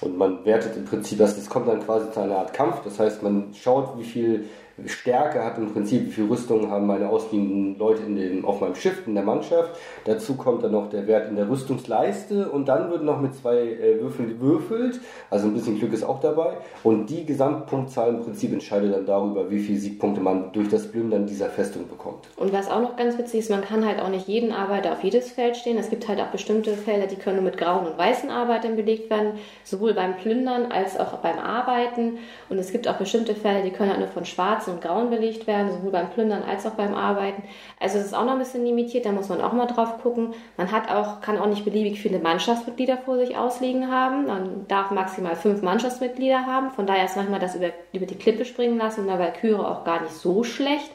Und 0.00 0.16
man 0.16 0.46
wertet 0.46 0.78
im 0.78 0.86
Prinzip, 0.86 1.18
das, 1.18 1.36
das 1.36 1.50
kommt 1.50 1.68
dann 1.68 1.84
quasi 1.84 2.10
zu 2.10 2.20
einer 2.20 2.38
Art 2.38 2.54
Kampf. 2.54 2.80
Das 2.84 2.98
heißt, 2.98 3.22
man 3.22 3.52
schaut, 3.52 3.98
wie 3.98 4.04
viel 4.04 4.48
Stärke 4.84 5.42
hat 5.42 5.56
im 5.56 5.72
Prinzip, 5.72 6.06
wie 6.06 6.10
viel 6.10 6.26
Rüstung 6.26 6.70
haben 6.70 6.86
meine 6.86 7.08
ausliegenden 7.08 7.78
Leute 7.78 8.02
in 8.02 8.16
dem, 8.16 8.44
auf 8.44 8.60
meinem 8.60 8.74
Schiff, 8.74 9.06
in 9.06 9.14
der 9.14 9.24
Mannschaft. 9.24 9.78
Dazu 10.04 10.34
kommt 10.34 10.62
dann 10.62 10.72
noch 10.72 10.90
der 10.90 11.06
Wert 11.06 11.30
in 11.30 11.36
der 11.36 11.48
Rüstungsleiste 11.48 12.50
und 12.50 12.68
dann 12.68 12.90
wird 12.90 13.02
noch 13.02 13.20
mit 13.20 13.34
zwei 13.34 13.56
äh, 13.56 14.00
Würfeln 14.00 14.28
gewürfelt. 14.28 15.00
Also 15.30 15.46
ein 15.46 15.54
bisschen 15.54 15.78
Glück 15.78 15.94
ist 15.94 16.04
auch 16.04 16.20
dabei. 16.20 16.58
Und 16.84 17.08
die 17.08 17.24
Gesamtpunktzahl 17.24 18.10
im 18.10 18.22
Prinzip 18.22 18.52
entscheidet 18.52 18.92
dann 18.92 19.06
darüber, 19.06 19.50
wie 19.50 19.60
viele 19.60 19.78
Siegpunkte 19.78 20.20
man 20.20 20.52
durch 20.52 20.68
das 20.68 20.90
Plündern 20.90 21.26
dieser 21.26 21.48
Festung 21.48 21.88
bekommt. 21.88 22.28
Und 22.36 22.52
was 22.52 22.70
auch 22.70 22.82
noch 22.82 22.96
ganz 22.96 23.16
witzig 23.16 23.40
ist, 23.40 23.50
man 23.50 23.62
kann 23.62 23.86
halt 23.86 24.00
auch 24.00 24.10
nicht 24.10 24.28
jeden 24.28 24.52
Arbeiter 24.52 24.92
auf 24.92 25.02
jedes 25.02 25.30
Feld 25.30 25.56
stehen. 25.56 25.78
Es 25.78 25.88
gibt 25.88 26.06
halt 26.06 26.20
auch 26.20 26.28
bestimmte 26.28 26.74
Felder, 26.74 27.06
die 27.06 27.16
können 27.16 27.36
nur 27.36 27.44
mit 27.46 27.56
grauen 27.56 27.86
und 27.86 27.96
weißen 27.96 28.28
Arbeitern 28.28 28.76
belegt 28.76 29.08
werden, 29.08 29.32
sowohl 29.64 29.94
beim 29.94 30.16
Plündern 30.18 30.70
als 30.70 31.00
auch 31.00 31.14
beim 31.18 31.38
Arbeiten. 31.38 32.18
Und 32.50 32.58
es 32.58 32.72
gibt 32.72 32.86
auch 32.88 32.96
bestimmte 32.96 33.34
Felder, 33.34 33.62
die 33.62 33.70
können 33.70 33.90
halt 33.90 34.00
nur 34.00 34.08
von 34.08 34.26
schwarzen 34.26 34.65
schwarzen 34.66 34.74
und 34.74 34.80
grauen 34.82 35.10
belegt 35.10 35.46
werden, 35.46 35.70
sowohl 35.70 35.90
beim 35.90 36.10
Plündern 36.10 36.42
als 36.42 36.66
auch 36.66 36.72
beim 36.72 36.94
Arbeiten. 36.94 37.42
Also 37.80 37.98
es 37.98 38.06
ist 38.06 38.14
auch 38.14 38.24
noch 38.24 38.32
ein 38.32 38.38
bisschen 38.38 38.64
limitiert, 38.64 39.06
da 39.06 39.12
muss 39.12 39.28
man 39.28 39.40
auch 39.40 39.52
mal 39.52 39.66
drauf 39.66 40.02
gucken. 40.02 40.34
Man 40.56 40.70
hat 40.70 40.90
auch, 40.90 41.20
kann 41.20 41.38
auch 41.38 41.46
nicht 41.46 41.64
beliebig 41.64 42.00
viele 42.00 42.18
Mannschaftsmitglieder 42.18 42.98
vor 42.98 43.16
sich 43.18 43.36
ausliegen 43.36 43.90
haben. 43.90 44.26
Man 44.26 44.66
darf 44.68 44.90
maximal 44.90 45.36
fünf 45.36 45.62
Mannschaftsmitglieder 45.62 46.46
haben. 46.46 46.70
Von 46.70 46.86
daher 46.86 47.04
ist 47.04 47.16
manchmal 47.16 47.40
das 47.40 47.56
über, 47.56 47.70
über 47.92 48.06
die 48.06 48.16
Klippe 48.18 48.44
springen 48.44 48.78
lassen 48.78 49.02
und 49.02 49.06
bei 49.06 49.18
Valkyrie 49.18 49.54
auch 49.54 49.84
gar 49.84 50.02
nicht 50.02 50.14
so 50.14 50.44
schlecht. 50.44 50.90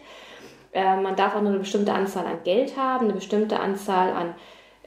Äh, 0.74 0.98
man 0.98 1.16
darf 1.16 1.36
auch 1.36 1.42
nur 1.42 1.52
eine 1.52 1.60
bestimmte 1.60 1.94
Anzahl 1.94 2.26
an 2.26 2.44
Geld 2.44 2.78
haben, 2.78 3.06
eine 3.06 3.14
bestimmte 3.14 3.60
Anzahl 3.60 4.12
an 4.12 4.36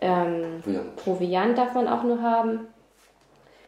ähm, 0.00 0.62
Proviant 0.96 1.56
darf 1.56 1.74
man 1.74 1.88
auch 1.88 2.02
nur 2.02 2.20
haben. 2.20 2.66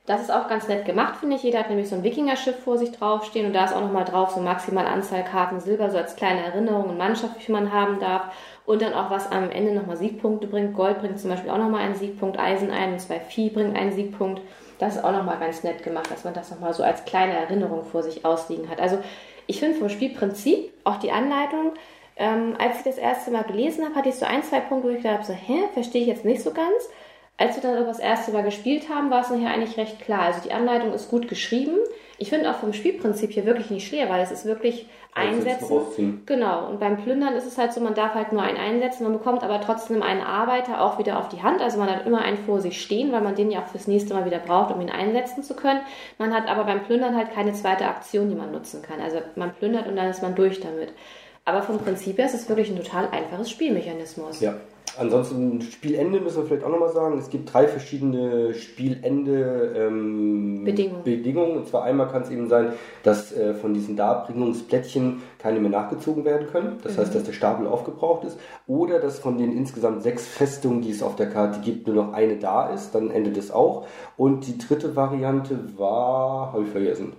Das 0.07 0.23
ist 0.23 0.31
auch 0.31 0.49
ganz 0.49 0.69
nett 0.69 0.85
gemacht, 0.85 1.17
finde 1.17 1.35
ich. 1.35 1.43
Jeder 1.43 1.59
hat 1.59 1.69
nämlich 1.69 1.89
so 1.89 1.97
ein 1.97 2.05
Wikingerschiff 2.05 2.61
vor 2.61 2.79
sich 2.79 2.93
draufstehen 2.93 3.47
und 3.47 3.53
da 3.53 3.65
ist 3.65 3.75
auch 3.75 3.81
nochmal 3.81 4.05
drauf 4.05 4.31
so 4.31 4.41
maximal 4.41 4.87
Anzahl 4.87 5.25
Karten 5.25 5.59
Silber, 5.59 5.91
so 5.91 5.97
als 5.97 6.15
kleine 6.15 6.45
Erinnerung 6.45 6.91
und 6.91 6.97
Mannschaft, 6.97 7.35
wie 7.47 7.53
man 7.53 7.73
haben 7.73 7.99
darf. 7.99 8.27
Und 8.65 8.83
dann 8.83 8.95
auch, 8.95 9.11
was 9.11 9.31
am 9.31 9.51
Ende 9.51 9.73
nochmal 9.73 9.97
Siegpunkte 9.97 10.47
bringt. 10.47 10.75
Gold 10.75 11.01
bringt 11.01 11.19
zum 11.19 11.31
Beispiel 11.31 11.51
auch 11.51 11.59
nochmal 11.59 11.83
einen 11.83 11.97
Siegpunkt, 11.97 12.39
Eisen 12.39 12.71
ein 12.71 12.93
und 12.93 13.01
zwei 13.01 13.19
Vieh 13.19 13.51
bringt 13.51 13.77
einen 13.77 13.93
Siegpunkt. 13.93 14.41
Das 14.79 14.97
ist 14.97 15.05
auch 15.05 15.13
nochmal 15.13 15.39
ganz 15.39 15.65
nett 15.65 15.83
gemacht, 15.83 16.11
dass 16.11 16.25
man 16.25 16.35
das 16.35 16.51
nochmal 16.51 16.73
so 16.73 16.85
als 16.85 17.05
kleine 17.05 17.33
Erinnerung 17.33 17.85
vor 17.85 18.03
sich 18.03 18.25
ausliegen 18.25 18.69
hat. 18.69 18.81
Also 18.81 18.99
ich 19.47 19.59
finde 19.59 19.77
vom 19.77 19.89
Spielprinzip, 19.89 20.73
auch 20.85 20.97
die 20.97 21.11
Anleitung, 21.11 21.73
ähm, 22.17 22.55
als 22.59 22.79
ich 22.79 22.85
das 22.85 22.99
erste 22.99 23.31
Mal 23.31 23.45
gelesen 23.45 23.85
habe, 23.85 23.95
hatte 23.95 24.09
ich 24.09 24.17
so 24.17 24.27
ein, 24.27 24.43
zwei 24.43 24.61
Punkte, 24.61 24.89
wo 24.89 24.93
ich 24.93 25.03
gedacht 25.03 25.19
habe, 25.19 25.25
so, 25.25 25.33
hä, 25.33 25.65
verstehe 25.75 26.03
ich 26.03 26.09
jetzt 26.09 26.25
nicht 26.25 26.43
so 26.43 26.53
ganz. 26.53 26.89
Als 27.39 27.57
wir 27.57 27.63
dann 27.63 27.77
aber 27.77 27.87
das 27.87 27.99
erste 27.99 28.33
Mal 28.33 28.43
gespielt 28.43 28.89
haben, 28.89 29.11
war 29.11 29.21
es 29.21 29.31
nachher 29.31 29.51
eigentlich 29.51 29.77
recht 29.77 30.01
klar. 30.01 30.23
Also 30.23 30.41
die 30.41 30.53
Anleitung 30.53 30.93
ist 30.93 31.11
gut 31.11 31.29
geschrieben. 31.29 31.77
Ich 32.19 32.31
finde 32.31 32.51
auch 32.51 32.57
vom 32.57 32.73
Spielprinzip 32.73 33.31
hier 33.33 33.45
wirklich 33.45 33.71
nicht 33.71 33.87
schwer, 33.87 34.09
weil 34.09 34.23
es 34.23 34.31
ist 34.31 34.47
wirklich 34.47 34.89
einsetzen. 35.15 36.23
Genau. 36.25 36.69
Und 36.69 36.81
beim 36.81 36.97
Plündern 36.97 37.35
ist 37.35 37.47
es 37.47 37.59
halt 37.59 37.75
so, 37.75 37.81
man 37.81 37.95
darf 37.95 38.15
halt 38.15 38.33
nur 38.33 38.43
einen 38.43 38.57
einsetzen, 38.57 39.05
man 39.05 39.13
bekommt 39.13 39.43
aber 39.43 39.61
trotzdem 39.61 40.03
einen 40.03 40.23
Arbeiter 40.23 40.81
auch 40.83 40.99
wieder 40.99 41.19
auf 41.19 41.29
die 41.29 41.43
Hand. 41.43 41.61
Also 41.61 41.79
man 41.79 41.91
hat 41.91 42.07
immer 42.07 42.23
einen 42.23 42.39
vor 42.39 42.61
sich 42.61 42.81
stehen, 42.81 43.13
weil 43.13 43.21
man 43.21 43.35
den 43.35 43.51
ja 43.51 43.61
auch 43.61 43.67
fürs 43.67 43.87
nächste 43.87 44.15
Mal 44.15 44.25
wieder 44.25 44.39
braucht, 44.39 44.75
um 44.75 44.81
ihn 44.81 44.91
einsetzen 44.91 45.43
zu 45.43 45.55
können. 45.55 45.81
Man 46.17 46.35
hat 46.35 46.49
aber 46.49 46.65
beim 46.65 46.85
Plündern 46.85 47.17
halt 47.17 47.33
keine 47.33 47.53
zweite 47.53 47.87
Aktion, 47.87 48.31
die 48.31 48.35
man 48.35 48.51
nutzen 48.51 48.81
kann. 48.81 49.01
Also 49.01 49.21
man 49.35 49.53
plündert 49.55 49.87
und 49.87 49.97
dann 49.97 50.09
ist 50.09 50.23
man 50.23 50.35
durch 50.35 50.61
damit. 50.61 50.93
Aber 51.45 51.63
vom 51.63 51.79
Prinzip 51.79 52.17
her 52.17 52.27
ist 52.27 52.35
es 52.35 52.49
wirklich 52.49 52.71
ein 52.71 52.77
total 52.77 53.09
einfaches 53.11 53.51
Spielmechanismus. 53.51 54.41
Ja. 54.41 54.55
Ansonsten 54.99 55.61
Spielende 55.63 56.21
müssen 56.21 56.39
wir 56.39 56.47
vielleicht 56.47 56.65
auch 56.65 56.71
nochmal 56.71 56.93
sagen. 56.93 57.19
Es 57.19 57.31
gibt 57.31 57.53
drei 57.53 57.69
verschiedene 57.69 58.55
Spielende 58.55 59.75
ähm, 59.77 60.65
Bedingungen. 60.65 61.03
Bedingungen. 61.05 61.57
Und 61.59 61.69
zwar 61.69 61.85
einmal 61.85 62.09
kann 62.09 62.23
es 62.23 62.31
eben 62.31 62.49
sein, 62.49 62.73
dass 63.03 63.33
äh, 63.33 63.55
von 63.55 63.75
diesen 63.75 63.97
Darbringungsplättchen 63.97 65.23
keine 65.39 65.61
mehr 65.61 65.71
nachgezogen 65.71 66.25
werden 66.25 66.49
können. 66.49 66.79
Das 66.83 66.97
mhm. 66.97 67.01
heißt, 67.01 67.15
dass 67.15 67.25
der 67.25 67.33
Stapel 67.33 67.67
aufgebraucht 67.67 68.25
ist. 68.25 68.39
Oder 68.67 68.99
dass 68.99 69.19
von 69.19 69.39
den 69.39 69.57
insgesamt 69.57 70.03
sechs 70.03 70.27
Festungen, 70.27 70.83
die 70.83 70.91
es 70.91 71.03
auf 71.03 71.17
der 71.17 71.29
Karte 71.29 71.61
gibt, 71.61 71.87
nur 71.87 71.97
noch 71.97 72.13
eine 72.13 72.37
da 72.37 72.71
ist. 72.71 72.95
Dann 72.95 73.11
endet 73.11 73.37
es 73.37 73.51
auch. 73.51 73.87
Und 74.17 74.47
die 74.47 74.59
dritte 74.59 74.97
Variante 74.97 75.79
war, 75.79 76.53
habe 76.53 76.65
ich 76.65 76.71
vergessen. 76.71 77.13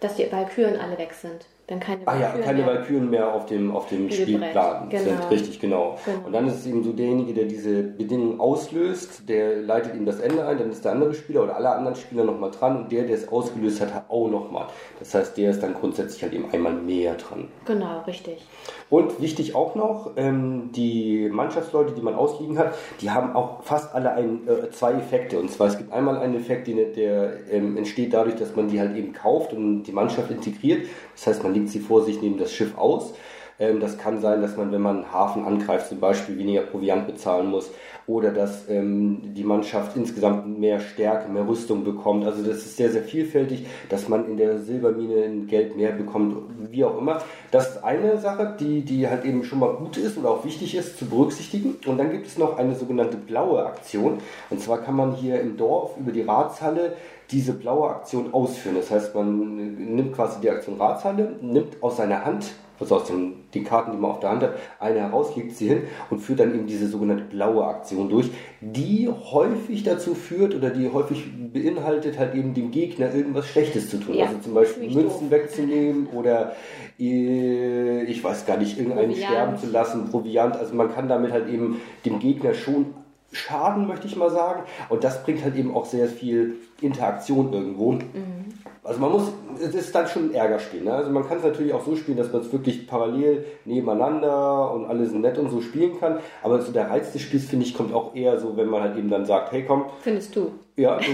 Dass 0.00 0.16
die 0.16 0.30
Valkyren 0.30 0.76
alle 0.76 0.98
weg 0.98 1.12
sind. 1.12 1.46
Dann 1.68 1.80
keine 1.80 2.06
ah 2.06 2.16
ja, 2.16 2.28
keine 2.44 2.62
mehr. 2.62 2.66
Valkyren 2.66 3.10
mehr 3.10 3.32
auf 3.32 3.46
dem, 3.46 3.74
auf 3.74 3.88
dem 3.88 4.08
Spielplan 4.08 4.88
genau. 4.88 5.02
sind. 5.02 5.30
Richtig, 5.30 5.58
genau. 5.58 5.98
genau. 6.04 6.26
Und 6.26 6.32
dann 6.32 6.46
ist 6.46 6.60
es 6.60 6.66
eben 6.66 6.84
so 6.84 6.92
derjenige, 6.92 7.34
der 7.34 7.46
diese 7.46 7.82
Bedingung 7.82 8.38
auslöst, 8.38 9.28
der 9.28 9.62
leitet 9.62 9.96
ihm 9.96 10.06
das 10.06 10.20
Ende 10.20 10.46
ein, 10.46 10.58
dann 10.58 10.70
ist 10.70 10.84
der 10.84 10.92
andere 10.92 11.12
Spieler 11.12 11.42
oder 11.42 11.56
alle 11.56 11.70
anderen 11.70 11.96
Spieler 11.96 12.22
nochmal 12.22 12.52
dran 12.52 12.76
und 12.76 12.92
der, 12.92 13.02
der 13.02 13.16
es 13.16 13.28
ausgelöst 13.28 13.80
hat, 13.80 13.92
hat 13.92 14.08
auch 14.08 14.28
nochmal. 14.28 14.66
Das 15.00 15.12
heißt, 15.12 15.36
der 15.36 15.50
ist 15.50 15.60
dann 15.60 15.74
grundsätzlich 15.74 16.22
halt 16.22 16.34
eben 16.34 16.48
einmal 16.52 16.72
näher 16.72 17.14
dran. 17.14 17.48
Genau, 17.64 18.00
richtig. 18.06 18.46
Und 18.88 19.20
wichtig 19.20 19.54
auch 19.54 19.74
noch, 19.74 20.12
ähm, 20.16 20.70
die 20.72 21.28
Mannschaftsleute, 21.28 21.92
die 21.92 22.00
man 22.00 22.14
ausliegen 22.14 22.56
hat, 22.58 22.74
die 23.00 23.10
haben 23.10 23.34
auch 23.34 23.62
fast 23.62 23.94
alle 23.94 24.12
ein, 24.12 24.46
äh, 24.46 24.70
zwei 24.70 24.92
Effekte. 24.92 25.40
Und 25.40 25.50
zwar 25.50 25.66
es 25.66 25.78
gibt 25.78 25.92
einmal 25.92 26.18
einen 26.18 26.36
Effekt, 26.36 26.68
der, 26.68 26.86
der 26.92 27.50
ähm, 27.50 27.76
entsteht 27.76 28.14
dadurch, 28.14 28.36
dass 28.36 28.54
man 28.54 28.68
die 28.68 28.78
halt 28.78 28.96
eben 28.96 29.12
kauft 29.12 29.52
und 29.52 29.82
die 29.82 29.92
Mannschaft 29.92 30.30
integriert. 30.30 30.86
Das 31.14 31.26
heißt, 31.26 31.42
man 31.42 31.54
legt 31.54 31.68
sie 31.68 31.80
vor 31.80 32.02
sich 32.02 32.22
neben 32.22 32.38
das 32.38 32.52
Schiff 32.52 32.78
aus. 32.78 33.14
Ähm, 33.58 33.80
das 33.80 33.98
kann 33.98 34.20
sein, 34.20 34.40
dass 34.40 34.56
man, 34.56 34.70
wenn 34.70 34.82
man 34.82 34.96
einen 34.98 35.12
Hafen 35.12 35.44
angreift, 35.44 35.88
zum 35.88 35.98
Beispiel 35.98 36.38
weniger 36.38 36.62
Proviant 36.62 37.06
bezahlen 37.06 37.48
muss 37.48 37.70
oder 38.06 38.30
dass 38.30 38.68
ähm, 38.68 39.34
die 39.34 39.42
Mannschaft 39.42 39.96
insgesamt 39.96 40.58
mehr 40.58 40.78
Stärke, 40.78 41.30
mehr 41.30 41.46
Rüstung 41.46 41.82
bekommt. 41.82 42.24
Also 42.24 42.42
das 42.42 42.58
ist 42.58 42.76
sehr, 42.76 42.90
sehr 42.90 43.02
vielfältig, 43.02 43.66
dass 43.88 44.08
man 44.08 44.28
in 44.28 44.36
der 44.36 44.58
Silbermine 44.58 45.24
in 45.24 45.46
Geld 45.48 45.76
mehr 45.76 45.92
bekommt, 45.92 46.36
wie 46.70 46.84
auch 46.84 46.98
immer. 46.98 47.20
Das 47.50 47.70
ist 47.70 47.84
eine 47.84 48.18
Sache, 48.18 48.56
die, 48.60 48.82
die 48.82 49.08
halt 49.08 49.24
eben 49.24 49.42
schon 49.42 49.58
mal 49.58 49.74
gut 49.74 49.96
ist 49.96 50.16
und 50.16 50.26
auch 50.26 50.44
wichtig 50.44 50.76
ist 50.76 50.98
zu 50.98 51.06
berücksichtigen. 51.06 51.76
Und 51.86 51.98
dann 51.98 52.12
gibt 52.12 52.26
es 52.28 52.38
noch 52.38 52.58
eine 52.58 52.76
sogenannte 52.76 53.16
blaue 53.16 53.66
Aktion. 53.66 54.18
Und 54.50 54.60
zwar 54.60 54.78
kann 54.78 54.94
man 54.94 55.14
hier 55.14 55.40
im 55.40 55.56
Dorf 55.56 55.96
über 55.98 56.12
die 56.12 56.22
Ratshalle 56.22 56.96
diese 57.30 57.52
blaue 57.52 57.90
Aktion 57.90 58.32
ausführen. 58.32 58.76
Das 58.76 58.90
heißt, 58.90 59.14
man 59.14 59.94
nimmt 59.94 60.14
quasi 60.14 60.40
die 60.40 60.50
Aktion 60.50 60.80
Ratshalle, 60.80 61.36
nimmt 61.40 61.82
aus 61.82 61.96
seiner 61.96 62.24
Hand 62.24 62.52
also 62.80 62.96
aus 62.96 63.04
den, 63.04 63.50
den 63.54 63.64
Karten, 63.64 63.92
die 63.92 63.98
man 63.98 64.10
auf 64.10 64.20
der 64.20 64.30
Hand 64.30 64.42
hat, 64.42 64.54
eine 64.78 65.00
heraus, 65.00 65.34
legt 65.36 65.56
sie 65.56 65.68
hin 65.68 65.82
und 66.10 66.20
führt 66.20 66.40
dann 66.40 66.54
eben 66.54 66.66
diese 66.66 66.88
sogenannte 66.88 67.24
blaue 67.24 67.64
Aktion 67.64 68.08
durch, 68.08 68.30
die 68.60 69.08
häufig 69.08 69.82
dazu 69.82 70.14
führt 70.14 70.54
oder 70.54 70.70
die 70.70 70.90
häufig 70.90 71.24
beinhaltet, 71.52 72.18
halt 72.18 72.34
eben 72.34 72.54
dem 72.54 72.70
Gegner 72.70 73.14
irgendwas 73.14 73.46
Schlechtes 73.46 73.90
zu 73.90 73.98
tun. 73.98 74.14
Ja, 74.14 74.26
also 74.26 74.38
zum 74.38 74.54
Beispiel 74.54 74.90
Münzen 74.90 75.02
doof. 75.02 75.30
wegzunehmen 75.30 76.08
oder 76.08 76.52
äh, 76.98 78.02
ich 78.04 78.22
weiß 78.22 78.46
gar 78.46 78.58
nicht, 78.58 78.78
irgendeinen 78.78 79.10
Proviant. 79.12 79.30
sterben 79.30 79.58
zu 79.58 79.66
lassen, 79.70 80.10
Proviant. 80.10 80.56
Also 80.56 80.74
man 80.74 80.92
kann 80.92 81.08
damit 81.08 81.32
halt 81.32 81.48
eben 81.48 81.80
dem 82.04 82.18
Gegner 82.18 82.54
schon 82.54 82.94
schaden, 83.32 83.86
möchte 83.86 84.06
ich 84.06 84.16
mal 84.16 84.30
sagen. 84.30 84.62
Und 84.88 85.04
das 85.04 85.22
bringt 85.22 85.42
halt 85.44 85.56
eben 85.56 85.74
auch 85.74 85.86
sehr 85.86 86.08
viel 86.08 86.56
Interaktion 86.80 87.52
irgendwo. 87.52 87.92
Mhm. 87.92 88.46
Also 88.86 89.00
man 89.00 89.10
muss, 89.10 89.32
es 89.60 89.74
ist 89.74 89.92
dann 89.94 90.06
schon 90.06 90.30
ein 90.30 90.34
Ärgerspiel. 90.34 90.82
Ne? 90.82 90.92
Also 90.92 91.10
man 91.10 91.26
kann 91.26 91.38
es 91.38 91.42
natürlich 91.42 91.74
auch 91.74 91.84
so 91.84 91.96
spielen, 91.96 92.16
dass 92.16 92.32
man 92.32 92.42
es 92.42 92.52
wirklich 92.52 92.86
parallel 92.86 93.44
nebeneinander 93.64 94.72
und 94.72 94.86
alles 94.86 95.10
nett 95.12 95.38
und 95.38 95.50
so 95.50 95.60
spielen 95.60 95.98
kann. 95.98 96.18
Aber 96.42 96.60
so 96.60 96.70
der 96.70 96.88
Reiz 96.88 97.12
des 97.12 97.22
Spiels, 97.22 97.46
finde 97.46 97.66
ich, 97.66 97.74
kommt 97.74 97.92
auch 97.92 98.14
eher 98.14 98.38
so, 98.38 98.56
wenn 98.56 98.68
man 98.68 98.82
halt 98.82 98.96
eben 98.96 99.10
dann 99.10 99.26
sagt, 99.26 99.50
hey 99.50 99.64
komm. 99.66 99.86
Findest 100.02 100.36
du? 100.36 100.52
Ja, 100.76 100.98
du, 100.98 101.04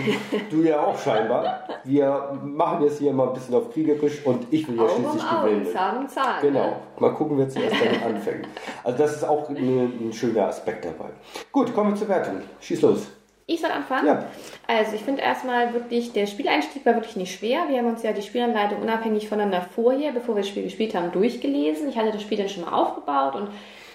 du 0.56 0.62
ja 0.62 0.82
auch 0.82 0.98
scheinbar. 0.98 1.60
Wir 1.84 2.38
machen 2.44 2.84
jetzt 2.84 2.98
hier 2.98 3.12
mal 3.14 3.28
ein 3.28 3.34
bisschen 3.34 3.54
auf 3.54 3.72
kriegerisch 3.72 4.20
und 4.26 4.46
ich 4.50 4.68
will 4.68 4.76
ja 4.76 4.82
Augen 4.82 5.04
schließlich 5.10 5.30
gewinnen. 5.30 5.66
Zahn 5.72 6.08
Zahn. 6.10 6.42
Genau. 6.42 6.66
Ne? 6.66 6.76
Mal 6.98 7.14
gucken, 7.14 7.38
wer 7.38 7.48
zuerst 7.48 7.76
damit 7.80 8.04
anfängt. 8.04 8.48
Also 8.84 8.98
das 8.98 9.16
ist 9.16 9.24
auch 9.24 9.48
ein, 9.48 9.56
ein 9.56 10.12
schöner 10.12 10.48
Aspekt 10.48 10.84
dabei. 10.84 11.10
Gut, 11.50 11.72
kommen 11.72 11.92
wir 11.92 11.96
zur 11.96 12.08
Wertung. 12.08 12.42
Schieß 12.60 12.82
los. 12.82 13.06
Ich 13.46 13.60
soll 13.60 13.70
anfangen? 13.70 14.06
Ja. 14.06 14.24
Also 14.66 14.94
ich 14.94 15.02
finde 15.02 15.22
erstmal 15.22 15.74
wirklich, 15.74 16.12
der 16.12 16.26
Spieleinstieg 16.26 16.86
war 16.86 16.94
wirklich 16.94 17.16
nicht 17.16 17.36
schwer. 17.36 17.68
Wir 17.68 17.78
haben 17.78 17.88
uns 17.88 18.02
ja 18.02 18.12
die 18.12 18.22
Spielanleitung 18.22 18.80
unabhängig 18.80 19.28
voneinander 19.28 19.66
vorher, 19.74 20.12
bevor 20.12 20.36
wir 20.36 20.42
das 20.42 20.48
Spiel 20.48 20.62
gespielt 20.62 20.94
haben, 20.94 21.12
durchgelesen. 21.12 21.88
Ich 21.88 21.96
hatte 21.96 22.12
das 22.12 22.22
Spiel 22.22 22.38
dann 22.38 22.48
schon 22.48 22.64
mal 22.64 22.72
aufgebaut 22.72 23.34
und 23.34 23.48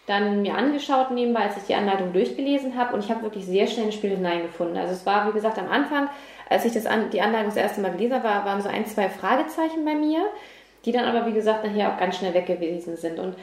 dann 0.08 0.42
mir 0.42 0.56
angeschaut 0.56 1.12
nebenbei, 1.12 1.42
als 1.42 1.58
ich 1.58 1.64
die 1.64 1.76
Anleitung 1.76 2.14
durchgelesen 2.14 2.78
habe 2.78 2.94
und 2.94 3.04
ich 3.04 3.12
habe 3.12 3.24
wirklich 3.24 3.46
sehr 3.46 3.68
schnell 3.68 3.88
ins 3.88 3.96
Spiel 3.96 4.12
hineingefunden. 4.12 4.78
Also 4.78 4.94
es 4.94 5.06
war, 5.06 5.28
wie 5.28 5.34
gesagt, 5.34 5.60
am 5.60 5.70
Anfang, 5.70 6.10
als 6.50 6.64
ich 6.64 6.74
das 6.74 6.86
an, 6.86 7.10
die 7.10 7.22
Anleitung 7.22 7.50
das 7.50 7.58
erste 7.58 7.82
Mal 7.82 7.92
gelesen 7.92 8.24
habe, 8.24 8.46
waren 8.46 8.62
so 8.62 8.70
ein, 8.70 8.86
zwei 8.86 9.10
Fragezeichen 9.10 9.84
bei 9.84 9.96
mir, 9.96 10.26
die 10.86 10.94
dann 10.94 11.04
aber, 11.04 11.26
wie 11.28 11.34
gesagt, 11.34 11.66
nachher 11.66 11.92
auch 11.92 12.00
ganz 12.00 12.18
schnell 12.18 12.34
weg 12.34 12.46
gewesen 12.46 12.96
sind. 12.96 13.20
Und 13.20 13.36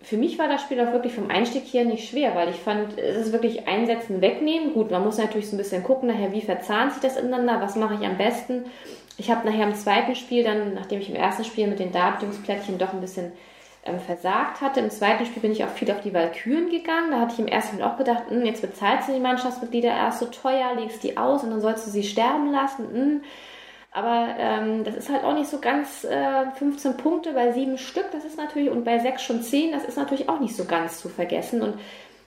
für 0.00 0.16
mich 0.16 0.38
war 0.38 0.48
das 0.48 0.62
Spiel 0.62 0.80
auch 0.80 0.92
wirklich 0.92 1.12
vom 1.12 1.30
Einstieg 1.30 1.64
hier 1.64 1.84
nicht 1.84 2.08
schwer, 2.08 2.34
weil 2.34 2.50
ich 2.50 2.56
fand, 2.56 2.96
es 2.98 3.26
ist 3.26 3.32
wirklich 3.32 3.66
einsetzen, 3.66 4.20
wegnehmen. 4.20 4.72
Gut, 4.72 4.90
man 4.90 5.04
muss 5.04 5.18
natürlich 5.18 5.50
so 5.50 5.56
ein 5.56 5.58
bisschen 5.58 5.82
gucken, 5.82 6.08
nachher, 6.08 6.32
wie 6.32 6.40
verzahnt 6.40 6.92
sich 6.92 7.02
das 7.02 7.16
ineinander, 7.16 7.60
was 7.60 7.76
mache 7.76 7.94
ich 7.94 8.06
am 8.06 8.16
besten. 8.16 8.64
Ich 9.16 9.30
habe 9.30 9.48
nachher 9.48 9.66
im 9.66 9.74
zweiten 9.74 10.14
Spiel 10.14 10.44
dann, 10.44 10.74
nachdem 10.74 11.00
ich 11.00 11.10
im 11.10 11.16
ersten 11.16 11.44
Spiel 11.44 11.66
mit 11.66 11.80
den 11.80 11.90
Darbietungsplättchen 11.90 12.78
doch 12.78 12.92
ein 12.92 13.00
bisschen 13.00 13.32
ähm, 13.84 13.98
versagt 13.98 14.60
hatte, 14.60 14.78
im 14.78 14.90
zweiten 14.90 15.26
Spiel 15.26 15.42
bin 15.42 15.50
ich 15.50 15.64
auch 15.64 15.70
viel 15.70 15.90
auf 15.90 16.00
die 16.00 16.14
Valkyren 16.14 16.70
gegangen. 16.70 17.10
Da 17.10 17.20
hatte 17.20 17.34
ich 17.34 17.40
im 17.40 17.48
ersten 17.48 17.74
Spiel 17.74 17.84
auch 17.84 17.96
gedacht, 17.96 18.24
hm, 18.28 18.46
jetzt 18.46 18.62
bezahlst 18.62 19.08
du 19.08 19.12
die 19.12 19.20
Mannschaftsmitglieder 19.20 19.90
erst 19.90 20.20
so 20.20 20.26
teuer, 20.26 20.76
legst 20.76 21.02
die 21.02 21.16
aus 21.16 21.42
und 21.42 21.50
dann 21.50 21.60
sollst 21.60 21.88
du 21.88 21.90
sie 21.90 22.04
sterben 22.04 22.52
lassen. 22.52 22.84
Hm 22.92 23.20
aber 23.90 24.28
ähm, 24.38 24.84
das 24.84 24.96
ist 24.96 25.08
halt 25.08 25.24
auch 25.24 25.34
nicht 25.34 25.48
so 25.48 25.58
ganz 25.60 26.04
äh, 26.04 26.50
15 26.56 26.96
Punkte 26.96 27.32
bei 27.32 27.52
sieben 27.52 27.78
Stück, 27.78 28.10
das 28.12 28.24
ist 28.24 28.36
natürlich, 28.36 28.70
und 28.70 28.84
bei 28.84 28.98
sechs 28.98 29.22
schon 29.22 29.42
zehn, 29.42 29.72
das 29.72 29.84
ist 29.84 29.96
natürlich 29.96 30.28
auch 30.28 30.40
nicht 30.40 30.56
so 30.56 30.64
ganz 30.64 31.00
zu 31.00 31.08
vergessen. 31.08 31.62
Und 31.62 31.74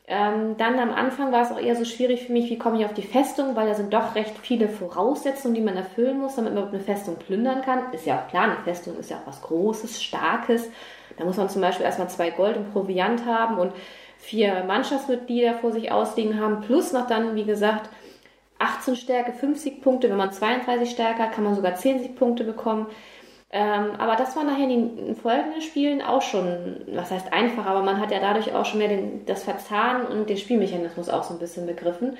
ähm, 0.07 0.57
dann 0.57 0.79
am 0.79 0.91
Anfang 0.91 1.31
war 1.31 1.43
es 1.43 1.51
auch 1.51 1.59
eher 1.59 1.75
so 1.75 1.85
schwierig 1.85 2.25
für 2.25 2.33
mich, 2.33 2.49
wie 2.49 2.57
komme 2.57 2.79
ich 2.79 2.85
auf 2.85 2.93
die 2.93 3.03
Festung, 3.03 3.55
weil 3.55 3.67
da 3.67 3.75
sind 3.75 3.93
doch 3.93 4.15
recht 4.15 4.33
viele 4.41 4.67
Voraussetzungen, 4.67 5.53
die 5.53 5.61
man 5.61 5.77
erfüllen 5.77 6.19
muss, 6.19 6.35
damit 6.35 6.53
man 6.53 6.67
eine 6.67 6.79
Festung 6.79 7.15
plündern 7.15 7.61
kann. 7.61 7.93
Ist 7.93 8.05
ja 8.05 8.19
auch 8.19 8.27
klar, 8.27 8.43
eine 8.43 8.57
Festung 8.63 8.97
ist 8.99 9.11
ja 9.11 9.17
auch 9.17 9.27
was 9.27 9.41
Großes, 9.41 10.01
Starkes. 10.01 10.69
Da 11.17 11.25
muss 11.25 11.37
man 11.37 11.47
zum 11.47 11.61
Beispiel 11.61 11.85
erstmal 11.85 12.09
zwei 12.09 12.31
Gold 12.31 12.57
und 12.57 12.73
Proviant 12.73 13.25
haben 13.25 13.59
und 13.59 13.71
vier 14.17 14.63
Mannschaftsmitglieder 14.65 15.55
vor 15.55 15.71
sich 15.71 15.91
ausliegen 15.91 16.39
haben, 16.39 16.61
plus 16.61 16.91
noch 16.91 17.07
dann, 17.07 17.35
wie 17.35 17.45
gesagt, 17.45 17.89
18 18.61 18.95
Stärke, 18.95 19.33
50 19.33 19.81
Punkte. 19.81 20.09
Wenn 20.09 20.17
man 20.17 20.31
32 20.31 20.89
Stärke 20.91 21.23
hat, 21.23 21.33
kann 21.33 21.43
man 21.43 21.55
sogar 21.55 21.75
10 21.75 21.99
Siegpunkte 21.99 22.43
bekommen. 22.43 22.87
Ähm, 23.53 23.91
aber 23.97 24.15
das 24.15 24.35
war 24.37 24.45
nachher 24.45 24.63
in 24.63 24.69
den 24.69 25.15
folgenden 25.15 25.61
Spielen 25.61 26.01
auch 26.01 26.21
schon, 26.21 26.85
was 26.93 27.11
heißt 27.11 27.33
einfach, 27.33 27.65
aber 27.65 27.81
man 27.81 27.99
hat 27.99 28.11
ja 28.11 28.19
dadurch 28.19 28.53
auch 28.55 28.65
schon 28.65 28.79
mehr 28.79 28.87
den, 28.87 29.25
das 29.25 29.43
Verzahnen 29.43 30.07
und 30.07 30.29
den 30.29 30.37
Spielmechanismus 30.37 31.09
auch 31.09 31.23
so 31.23 31.33
ein 31.33 31.39
bisschen 31.39 31.67
begriffen. 31.67 32.17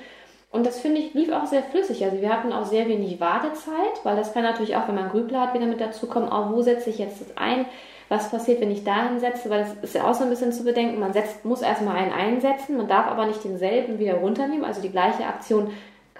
Und 0.50 0.66
das 0.66 0.80
finde 0.80 1.00
ich 1.00 1.14
lief 1.14 1.32
auch 1.32 1.46
sehr 1.46 1.62
flüssig. 1.62 2.04
Also 2.04 2.20
wir 2.20 2.28
hatten 2.28 2.52
auch 2.52 2.66
sehr 2.66 2.86
wenig 2.86 3.18
Wartezeit, 3.18 4.04
weil 4.04 4.16
das 4.16 4.34
kann 4.34 4.42
natürlich 4.42 4.76
auch, 4.76 4.86
wenn 4.86 4.94
man 4.94 5.08
Grübler 5.08 5.40
hat, 5.40 5.54
wieder 5.54 5.64
mit 5.64 5.80
dazu 5.80 6.06
kommen, 6.06 6.28
auch 6.28 6.52
wo 6.52 6.60
setze 6.60 6.90
ich 6.90 6.98
jetzt 6.98 7.22
das 7.22 7.36
ein, 7.38 7.64
was 8.10 8.30
passiert, 8.30 8.60
wenn 8.60 8.70
ich 8.70 8.84
dahin 8.84 9.18
setze, 9.18 9.48
weil 9.48 9.60
das 9.60 9.72
ist 9.80 9.94
ja 9.94 10.04
auch 10.04 10.12
so 10.12 10.24
ein 10.24 10.28
bisschen 10.28 10.52
zu 10.52 10.64
bedenken. 10.64 11.00
Man 11.00 11.14
setzt, 11.14 11.46
muss 11.46 11.62
erstmal 11.62 11.96
einen 11.96 12.12
einsetzen, 12.12 12.76
man 12.76 12.88
darf 12.88 13.06
aber 13.06 13.24
nicht 13.24 13.42
denselben 13.42 13.98
wieder 13.98 14.16
runternehmen, 14.16 14.66
also 14.66 14.82
die 14.82 14.90
gleiche 14.90 15.24
Aktion 15.24 15.70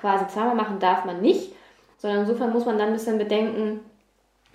quasi 0.03 0.27
zweimal 0.29 0.55
machen 0.55 0.81
darf 0.81 1.07
man 1.07 1.23
nicht, 1.23 1.55
sondern 1.97 2.21
insofern 2.21 2.53
muss 2.53 2.67
man 2.67 2.77
dann 2.77 2.89
ein 2.89 2.93
bisschen 2.93 3.17
bedenken, 3.17 3.81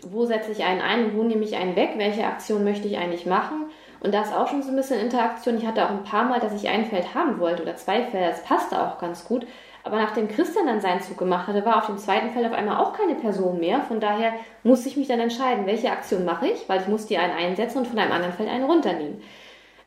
wo 0.03 0.25
setze 0.25 0.51
ich 0.51 0.63
einen 0.63 0.81
ein 0.81 1.05
und 1.05 1.17
wo 1.17 1.23
nehme 1.23 1.43
ich 1.43 1.55
einen 1.55 1.75
weg, 1.75 1.93
welche 1.97 2.27
Aktion 2.27 2.63
möchte 2.63 2.87
ich 2.87 2.97
eigentlich 2.97 3.25
machen. 3.25 3.65
Und 3.99 4.13
da 4.13 4.21
ist 4.21 4.33
auch 4.33 4.47
schon 4.47 4.61
so 4.61 4.69
ein 4.69 4.75
bisschen 4.75 4.99
Interaktion. 4.99 5.57
Ich 5.57 5.65
hatte 5.65 5.83
auch 5.83 5.89
ein 5.89 6.03
paar 6.03 6.25
Mal, 6.25 6.39
dass 6.39 6.53
ich 6.53 6.69
ein 6.69 6.85
Feld 6.85 7.15
haben 7.15 7.39
wollte 7.39 7.63
oder 7.63 7.75
zwei 7.77 8.03
Felder. 8.03 8.29
Das 8.29 8.43
passte 8.43 8.79
auch 8.79 8.99
ganz 8.99 9.25
gut. 9.25 9.47
Aber 9.83 9.97
nachdem 9.97 10.27
Christian 10.27 10.67
dann 10.67 10.81
seinen 10.81 11.01
Zug 11.01 11.17
gemacht 11.17 11.47
hatte, 11.47 11.65
war 11.65 11.77
auf 11.77 11.87
dem 11.87 11.97
zweiten 11.97 12.29
Feld 12.31 12.45
auf 12.45 12.51
einmal 12.51 12.77
auch 12.77 12.93
keine 12.93 13.15
Person 13.15 13.59
mehr. 13.59 13.81
Von 13.81 13.99
daher 13.99 14.33
musste 14.63 14.89
ich 14.89 14.97
mich 14.97 15.07
dann 15.07 15.19
entscheiden, 15.19 15.65
welche 15.65 15.89
Aktion 15.89 16.25
mache 16.25 16.47
ich, 16.47 16.67
weil 16.67 16.81
ich 16.81 16.87
musste 16.87 17.07
die 17.07 17.17
einen 17.17 17.33
einsetzen 17.33 17.79
und 17.79 17.87
von 17.87 17.97
einem 17.97 18.11
anderen 18.11 18.33
Feld 18.33 18.49
einen 18.49 18.65
runternehmen. 18.65 19.23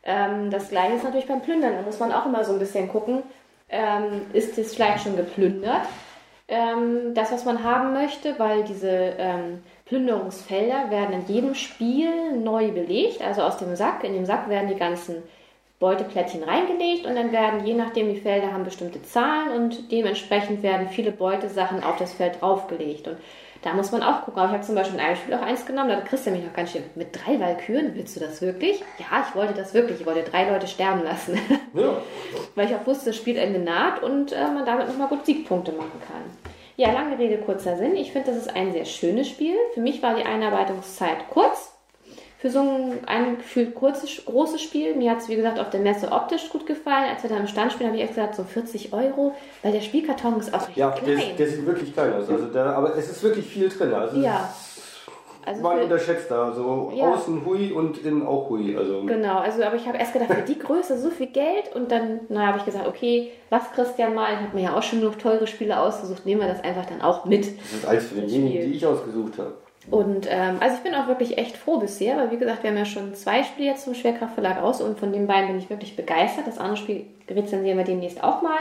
Ähm, 0.03 0.49
das 0.49 0.69
gleiche 0.69 0.95
ist 0.95 1.03
natürlich 1.03 1.27
beim 1.27 1.41
Plündern. 1.41 1.75
Da 1.75 1.83
muss 1.83 1.99
man 1.99 2.11
auch 2.11 2.25
immer 2.25 2.43
so 2.43 2.53
ein 2.53 2.59
bisschen 2.59 2.89
gucken, 2.89 3.21
ähm, 3.71 4.21
ist 4.33 4.57
es 4.57 4.75
vielleicht 4.75 5.03
schon 5.03 5.15
geplündert, 5.15 5.87
ähm, 6.47 7.13
das, 7.13 7.31
was 7.31 7.45
man 7.45 7.63
haben 7.63 7.93
möchte, 7.93 8.37
weil 8.37 8.63
diese 8.63 9.15
ähm, 9.17 9.63
Plünderungsfelder 9.85 10.91
werden 10.91 11.21
in 11.21 11.33
jedem 11.33 11.55
Spiel 11.55 12.37
neu 12.37 12.71
belegt, 12.71 13.21
also 13.21 13.41
aus 13.41 13.57
dem 13.57 13.75
Sack. 13.75 14.03
In 14.03 14.13
dem 14.13 14.25
Sack 14.25 14.49
werden 14.49 14.69
die 14.69 14.75
ganzen 14.75 15.23
Beuteplättchen 15.79 16.43
reingelegt 16.43 17.07
und 17.07 17.15
dann 17.15 17.31
werden, 17.31 17.65
je 17.65 17.73
nachdem, 17.73 18.13
die 18.13 18.19
Felder 18.19 18.51
haben 18.53 18.65
bestimmte 18.65 19.01
Zahlen 19.01 19.51
und 19.51 19.91
dementsprechend 19.91 20.61
werden 20.61 20.89
viele 20.89 21.11
Beutesachen 21.11 21.83
auf 21.83 21.95
das 21.97 22.13
Feld 22.13 22.41
draufgelegt. 22.41 23.07
Und 23.07 23.17
da 23.63 23.73
muss 23.73 23.91
man 23.91 24.01
auch 24.03 24.23
gucken. 24.23 24.39
Aber 24.39 24.49
ich 24.49 24.57
habe 24.57 24.65
zum 24.65 24.75
Beispiel 24.75 24.99
in 24.99 25.05
einem 25.05 25.15
Spiel 25.15 25.33
auch 25.33 25.41
eins 25.41 25.65
genommen, 25.65 25.89
da 25.89 25.97
hat 25.97 26.05
Christian 26.05 26.35
mich 26.35 26.45
noch 26.45 26.53
ganz 26.53 26.71
schön 26.71 26.83
mit 26.95 27.09
drei 27.13 27.39
Walküren. 27.39 27.93
Willst 27.93 28.15
du 28.15 28.19
das 28.19 28.41
wirklich? 28.41 28.83
Ja, 28.97 29.25
ich 29.27 29.35
wollte 29.35 29.53
das 29.53 29.73
wirklich. 29.73 30.01
Ich 30.01 30.05
wollte 30.05 30.23
drei 30.23 30.49
Leute 30.49 30.67
sterben 30.67 31.03
lassen. 31.03 31.39
Ja. 31.73 31.95
Weil 32.55 32.67
ich 32.67 32.75
auch 32.75 32.85
wusste, 32.85 33.05
das 33.05 33.15
Spielende 33.15 33.57
naht 33.57 34.03
und 34.03 34.33
äh, 34.33 34.43
man 34.43 34.65
damit 34.65 34.89
nochmal 34.89 35.07
gut 35.07 35.25
Siegpunkte 35.25 35.71
machen 35.71 36.01
kann. 36.05 36.23
Ja, 36.75 36.91
lange 36.91 37.17
Rede, 37.17 37.37
kurzer 37.37 37.77
Sinn. 37.77 37.95
Ich 37.95 38.11
finde, 38.11 38.31
das 38.31 38.37
ist 38.37 38.53
ein 38.53 38.73
sehr 38.73 38.83
schönes 38.83 39.29
Spiel. 39.29 39.55
Für 39.73 39.79
mich 39.79 40.03
war 40.03 40.15
die 40.15 40.23
Einarbeitungszeit 40.23 41.29
kurz 41.29 41.71
für 42.41 42.49
so 42.49 42.59
ein, 42.59 42.99
ein 43.05 43.37
gefühlt 43.37 43.75
kurzes, 43.75 44.25
großes 44.25 44.61
Spiel. 44.61 44.95
Mir 44.95 45.11
hat 45.11 45.19
es, 45.19 45.29
wie 45.29 45.35
gesagt, 45.35 45.59
auf 45.59 45.69
der 45.69 45.79
Messe 45.79 46.11
optisch 46.11 46.49
gut 46.49 46.65
gefallen. 46.65 47.11
Als 47.11 47.21
wir 47.21 47.29
da 47.29 47.37
im 47.37 47.45
Stand 47.45 47.71
spielen, 47.71 47.89
habe 47.89 47.97
ich 47.97 48.03
echt 48.03 48.15
gesagt, 48.15 48.33
so 48.33 48.43
40 48.43 48.93
Euro, 48.93 49.35
weil 49.61 49.71
der 49.71 49.81
Spielkarton 49.81 50.39
ist 50.39 50.51
auch 50.51 50.67
ja, 50.75 50.89
klein. 50.89 51.19
Ja, 51.19 51.25
der, 51.25 51.35
der, 51.35 51.47
sieht 51.47 51.65
wirklich 51.67 51.93
klein 51.93 52.13
aus. 52.13 52.27
Also 52.27 52.47
da, 52.47 52.73
aber 52.73 52.97
es 52.97 53.11
ist 53.11 53.21
wirklich 53.21 53.45
viel 53.45 53.69
drin. 53.69 53.93
Also 53.93 54.19
ja. 54.19 54.51
Also 55.45 55.61
man 55.61 55.79
unterschätzt 55.81 56.29
da, 56.29 56.45
also 56.45 56.91
ja. 56.95 57.13
außen 57.13 57.45
hui 57.45 57.71
und 57.71 58.03
innen 58.03 58.25
auch 58.25 58.49
hui. 58.49 58.75
Also. 58.75 59.03
Genau, 59.05 59.39
also 59.39 59.63
aber 59.63 59.75
ich 59.75 59.87
habe 59.87 59.97
erst 59.97 60.13
gedacht, 60.13 60.31
für 60.33 60.41
die 60.41 60.57
Größe 60.57 60.99
so 60.99 61.09
viel 61.09 61.27
Geld 61.27 61.75
und 61.75 61.91
dann 61.91 62.21
na, 62.29 62.47
habe 62.47 62.59
ich 62.59 62.65
gesagt, 62.65 62.87
okay, 62.87 63.31
was 63.49 63.71
Christian 63.71 64.13
mal, 64.13 64.33
ich 64.33 64.39
habe 64.39 64.55
mir 64.55 64.63
ja 64.63 64.77
auch 64.77 64.83
schon 64.83 64.99
genug 64.99 65.17
teure 65.19 65.47
Spiele 65.47 65.79
ausgesucht, 65.79 66.25
nehmen 66.25 66.41
wir 66.41 66.47
das 66.47 66.63
einfach 66.63 66.85
dann 66.85 67.01
auch 67.01 67.25
mit. 67.25 67.45
Das 67.59 67.73
ist 67.73 67.85
alles 67.87 68.07
für 68.07 68.15
denjenigen, 68.15 68.71
die 68.71 68.77
ich 68.77 68.85
ausgesucht 68.85 69.37
habe. 69.39 69.53
Und 69.89 70.27
ähm, 70.29 70.57
also 70.59 70.75
ich 70.75 70.83
bin 70.83 70.93
auch 70.93 71.07
wirklich 71.07 71.37
echt 71.37 71.57
froh 71.57 71.79
bisher, 71.79 72.17
weil 72.17 72.31
wie 72.31 72.37
gesagt, 72.37 72.63
wir 72.63 72.69
haben 72.69 72.77
ja 72.77 72.85
schon 72.85 73.15
zwei 73.15 73.43
Spiele 73.43 73.69
jetzt 73.69 73.83
zum 73.83 73.95
Schwerkraftverlag 73.95 74.61
aus 74.61 74.79
und 74.79 74.99
von 74.99 75.11
den 75.11 75.25
beiden 75.25 75.47
bin 75.47 75.57
ich 75.57 75.69
wirklich 75.69 75.95
begeistert. 75.95 76.45
Das 76.45 76.59
andere 76.59 76.77
Spiel 76.77 77.05
rezensieren 77.29 77.77
wir 77.77 77.85
demnächst 77.85 78.23
auch 78.23 78.41
mal. 78.41 78.59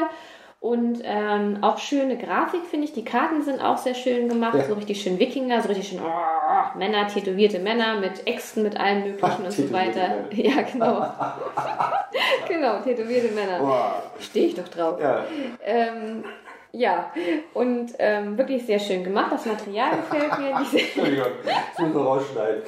Und 0.61 1.01
ähm, 1.05 1.59
auch 1.63 1.79
schöne 1.79 2.19
Grafik 2.19 2.61
finde 2.71 2.85
ich. 2.85 2.93
Die 2.93 3.05
Karten 3.05 3.43
sind 3.43 3.63
auch 3.63 3.79
sehr 3.79 3.95
schön 3.95 4.29
gemacht, 4.29 4.55
ja. 4.55 4.65
so 4.65 4.75
richtig 4.75 5.01
schön 5.01 5.19
Wikinger, 5.19 5.63
so 5.63 5.69
richtig 5.69 5.89
schön 5.89 6.01
oh, 6.05 6.79
Männer, 6.79 7.07
tätowierte 7.07 7.59
Männer 7.59 7.99
mit 7.99 8.27
Äxten, 8.27 8.63
mit 8.63 8.79
allem 8.79 9.05
Möglichen 9.05 9.23
Ach, 9.23 9.39
und 9.39 9.53
so 9.53 9.73
weiter. 9.73 10.09
Männer. 10.09 10.27
Ja, 10.33 10.63
genau. 10.63 11.07
genau, 12.49 12.79
tätowierte 12.81 13.35
Männer. 13.35 14.03
Stehe 14.21 14.49
ich 14.49 14.55
doch 14.55 14.69
drauf. 14.69 15.01
Ja. 15.01 15.25
Ähm, 15.65 16.25
ja, 16.73 17.13
und 17.55 17.93
ähm, 17.99 18.39
wirklich 18.39 18.65
sehr 18.65 18.79
schön 18.79 19.03
gemacht. 19.03 19.33
Das 19.33 19.47
Material 19.47 19.97
gefällt 19.97 20.39
mir. 20.39 20.61
Diese, 20.65 20.79
Entschuldigung, 20.79 21.27
das 21.45 21.79
muss 21.79 21.95
man 21.95 22.07
rausschneiden. 22.07 22.63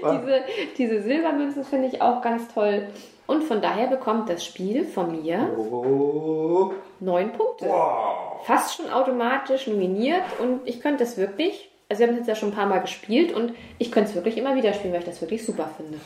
diese, 0.02 0.40
diese 0.76 1.02
Silbermünzen 1.02 1.64
finde 1.64 1.88
ich 1.88 2.00
auch 2.00 2.22
ganz 2.22 2.52
toll. 2.52 2.88
Und 3.26 3.44
von 3.44 3.60
daher 3.60 3.88
bekommt 3.88 4.30
das 4.30 4.44
Spiel 4.44 4.84
von 4.84 5.20
mir 5.20 5.50
oh. 5.58 6.72
neun 7.00 7.32
Punkte. 7.32 7.66
Wow. 7.66 8.44
Fast 8.44 8.76
schon 8.76 8.90
automatisch 8.90 9.66
nominiert 9.66 10.24
und 10.40 10.60
ich 10.64 10.80
könnte 10.80 11.04
es 11.04 11.18
wirklich, 11.18 11.68
also 11.90 12.00
wir 12.00 12.06
haben 12.06 12.14
es 12.14 12.20
jetzt 12.20 12.28
ja 12.28 12.34
schon 12.36 12.50
ein 12.50 12.54
paar 12.54 12.66
Mal 12.66 12.78
gespielt 12.78 13.34
und 13.34 13.52
ich 13.78 13.92
könnte 13.92 14.10
es 14.10 14.14
wirklich 14.14 14.38
immer 14.38 14.54
wieder 14.54 14.72
spielen, 14.72 14.94
weil 14.94 15.00
ich 15.00 15.06
das 15.06 15.20
wirklich 15.20 15.44
super 15.44 15.68
finde. 15.76 15.98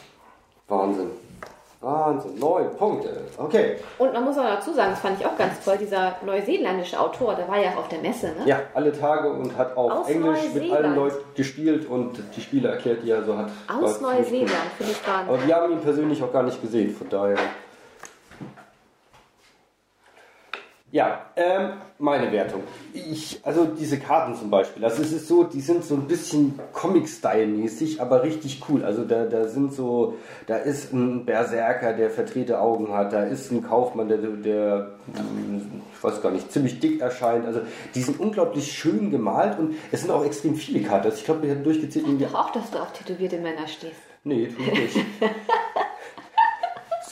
Wahnsinn. 0.66 1.10
Wahnsinn, 1.82 2.38
neun 2.38 2.70
Punkte. 2.76 3.24
Okay. 3.36 3.76
Und 3.98 4.12
man 4.12 4.24
muss 4.24 4.38
auch 4.38 4.44
dazu 4.44 4.72
sagen, 4.72 4.92
das 4.92 5.00
fand 5.00 5.20
ich 5.20 5.26
auch 5.26 5.36
ganz 5.36 5.64
toll, 5.64 5.76
dieser 5.78 6.14
neuseeländische 6.24 6.98
Autor, 6.98 7.34
der 7.34 7.48
war 7.48 7.58
ja 7.58 7.70
auf 7.76 7.88
der 7.88 7.98
Messe, 7.98 8.28
ne? 8.28 8.46
Ja, 8.46 8.60
alle 8.72 8.92
Tage 8.92 9.28
und 9.30 9.56
hat 9.58 9.76
auch 9.76 9.90
Aus 9.90 10.08
Englisch 10.08 10.38
mit 10.54 10.70
allen 10.70 10.94
Leuten 10.94 11.18
gespielt 11.34 11.88
und 11.88 12.22
die 12.36 12.40
Spiele 12.40 12.68
erklärt, 12.68 13.02
die 13.02 13.10
er 13.10 13.24
so 13.24 13.36
hat. 13.36 13.50
Aus 13.68 14.00
Neuseeland, 14.00 14.50
finde 14.78 14.92
ich 14.92 15.04
gar 15.04 15.24
nicht. 15.24 15.28
Aber 15.28 15.44
wir 15.44 15.56
haben 15.56 15.72
ihn 15.72 15.80
persönlich 15.80 16.22
auch 16.22 16.32
gar 16.32 16.44
nicht 16.44 16.62
gesehen, 16.62 16.94
von 16.94 17.08
daher. 17.08 17.38
Ja, 20.92 21.24
ähm, 21.36 21.78
meine 21.98 22.30
Wertung. 22.32 22.60
Ich, 22.92 23.40
also 23.44 23.64
diese 23.64 23.98
Karten 23.98 24.34
zum 24.34 24.50
Beispiel, 24.50 24.84
also 24.84 25.00
es 25.00 25.10
ist 25.10 25.26
so, 25.26 25.42
die 25.42 25.62
sind 25.62 25.86
so 25.86 25.94
ein 25.94 26.06
bisschen 26.06 26.60
Comic-Style-mäßig, 26.74 27.98
aber 28.02 28.22
richtig 28.22 28.62
cool. 28.68 28.84
Also 28.84 29.04
da, 29.04 29.24
da 29.24 29.48
sind 29.48 29.72
so, 29.72 30.18
da 30.46 30.56
ist 30.56 30.92
ein 30.92 31.24
Berserker, 31.24 31.94
der 31.94 32.10
verdrehte 32.10 32.60
Augen 32.60 32.92
hat, 32.92 33.14
da 33.14 33.22
ist 33.22 33.50
ein 33.50 33.62
Kaufmann, 33.62 34.08
der, 34.08 34.18
der 34.18 34.90
ich 35.94 36.04
weiß 36.04 36.20
gar 36.20 36.30
nicht, 36.30 36.52
ziemlich 36.52 36.78
dick 36.78 37.00
erscheint. 37.00 37.46
Also 37.46 37.60
die 37.94 38.02
sind 38.02 38.20
unglaublich 38.20 38.70
schön 38.70 39.10
gemalt 39.10 39.58
und 39.58 39.76
es 39.92 40.02
sind 40.02 40.10
auch 40.10 40.26
extrem 40.26 40.56
viele 40.56 40.82
Karten. 40.86 41.06
Also 41.06 41.16
ich 41.16 41.24
glaube, 41.24 41.44
wir 41.44 41.52
haben 41.52 41.64
durchgezählt. 41.64 42.04
Ich 42.06 42.34
auch, 42.34 42.50
dass 42.52 42.70
du 42.70 42.78
auf 42.78 42.92
tätowierte 42.92 43.38
Männer 43.38 43.66
stehst. 43.66 43.96
Nee, 44.24 44.48
tu 44.48 44.60
ich 44.60 44.94
nicht. 44.94 45.06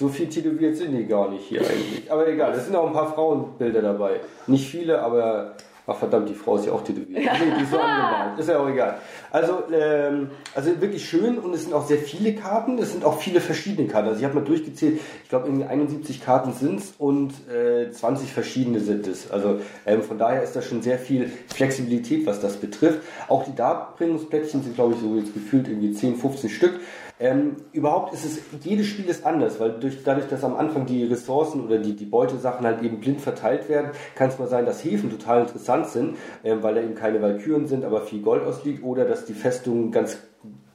So 0.00 0.08
viel 0.08 0.30
tätowiert 0.30 0.78
sind 0.78 0.96
die 0.96 1.04
gar 1.04 1.30
nicht 1.30 1.44
hier 1.44 1.60
eigentlich. 1.60 2.10
Aber 2.10 2.26
egal, 2.26 2.54
es 2.54 2.64
sind 2.64 2.74
auch 2.74 2.86
ein 2.86 2.94
paar 2.94 3.12
Frauenbilder 3.12 3.82
dabei. 3.82 4.20
Nicht 4.46 4.70
viele, 4.70 5.02
aber 5.02 5.56
ach 5.86 5.96
verdammt, 5.96 6.30
die 6.30 6.34
Frau 6.34 6.56
ist 6.56 6.64
ja 6.64 6.72
auch 6.72 6.82
tätowiert. 6.82 7.10
Nee, 7.10 7.28
die 7.58 7.62
ist 7.62 7.70
so 7.70 7.78
angemalt. 7.78 8.38
Ist 8.38 8.48
ja 8.48 8.58
auch 8.60 8.68
egal. 8.70 8.96
Also, 9.30 9.62
ähm, 9.70 10.30
also 10.54 10.80
wirklich 10.80 11.06
schön 11.06 11.38
und 11.38 11.54
es 11.54 11.64
sind 11.64 11.74
auch 11.74 11.86
sehr 11.86 11.98
viele 11.98 12.34
Karten. 12.34 12.78
Es 12.78 12.92
sind 12.92 13.04
auch 13.04 13.20
viele 13.20 13.42
verschiedene 13.42 13.88
Karten. 13.88 14.08
Also 14.08 14.20
ich 14.20 14.24
habe 14.24 14.36
mal 14.36 14.44
durchgezählt, 14.44 15.00
ich 15.22 15.28
glaube 15.28 15.48
irgendwie 15.48 15.66
71 15.66 16.24
Karten 16.24 16.54
sind 16.54 16.80
es 16.80 16.94
und 16.96 17.34
äh, 17.54 17.90
20 17.90 18.32
verschiedene 18.32 18.80
sind 18.80 19.06
es. 19.06 19.30
Also 19.30 19.60
ähm, 19.84 20.00
von 20.00 20.16
daher 20.16 20.42
ist 20.42 20.56
da 20.56 20.62
schon 20.62 20.80
sehr 20.80 20.98
viel 20.98 21.30
Flexibilität, 21.48 22.24
was 22.24 22.40
das 22.40 22.56
betrifft. 22.56 23.00
Auch 23.28 23.44
die 23.44 23.54
Darbringungsplättchen 23.54 24.62
sind, 24.62 24.76
glaube 24.76 24.94
ich, 24.94 25.00
so 25.00 25.14
jetzt 25.16 25.34
gefühlt 25.34 25.68
irgendwie 25.68 25.92
10, 25.92 26.16
15 26.16 26.48
Stück. 26.48 26.80
Ähm, 27.20 27.56
überhaupt 27.72 28.14
ist 28.14 28.24
es, 28.24 28.40
jedes 28.64 28.87
Spiel 28.87 29.04
ist 29.04 29.26
anders, 29.26 29.61
weil 29.61 29.72
durch, 29.72 30.02
dadurch, 30.02 30.26
dass 30.28 30.42
am 30.42 30.56
Anfang 30.56 30.87
die 30.87 31.04
Ressourcen 31.04 31.62
oder 31.62 31.76
die, 31.76 31.94
die 31.94 32.06
Beutesachen 32.06 32.64
halt 32.64 32.83
eben 32.83 32.98
blind 32.98 33.20
verteilt 33.20 33.68
werden, 33.68 33.90
kann 34.14 34.30
es 34.30 34.38
mal 34.38 34.48
sein, 34.48 34.64
dass 34.64 34.83
Häfen 34.83 35.11
total 35.11 35.42
interessant 35.42 35.88
sind, 35.88 36.16
ähm, 36.42 36.62
weil 36.62 36.74
da 36.74 36.80
eben 36.80 36.94
keine 36.94 37.20
Walküren 37.20 37.66
sind, 37.66 37.85
aber 37.85 38.00
viel 38.00 38.22
Gold 38.22 38.42
ausliegt, 38.42 38.83
oder 38.83 39.04
dass 39.04 39.26
die 39.26 39.35
Festungen 39.35 39.92
ganz 39.92 40.16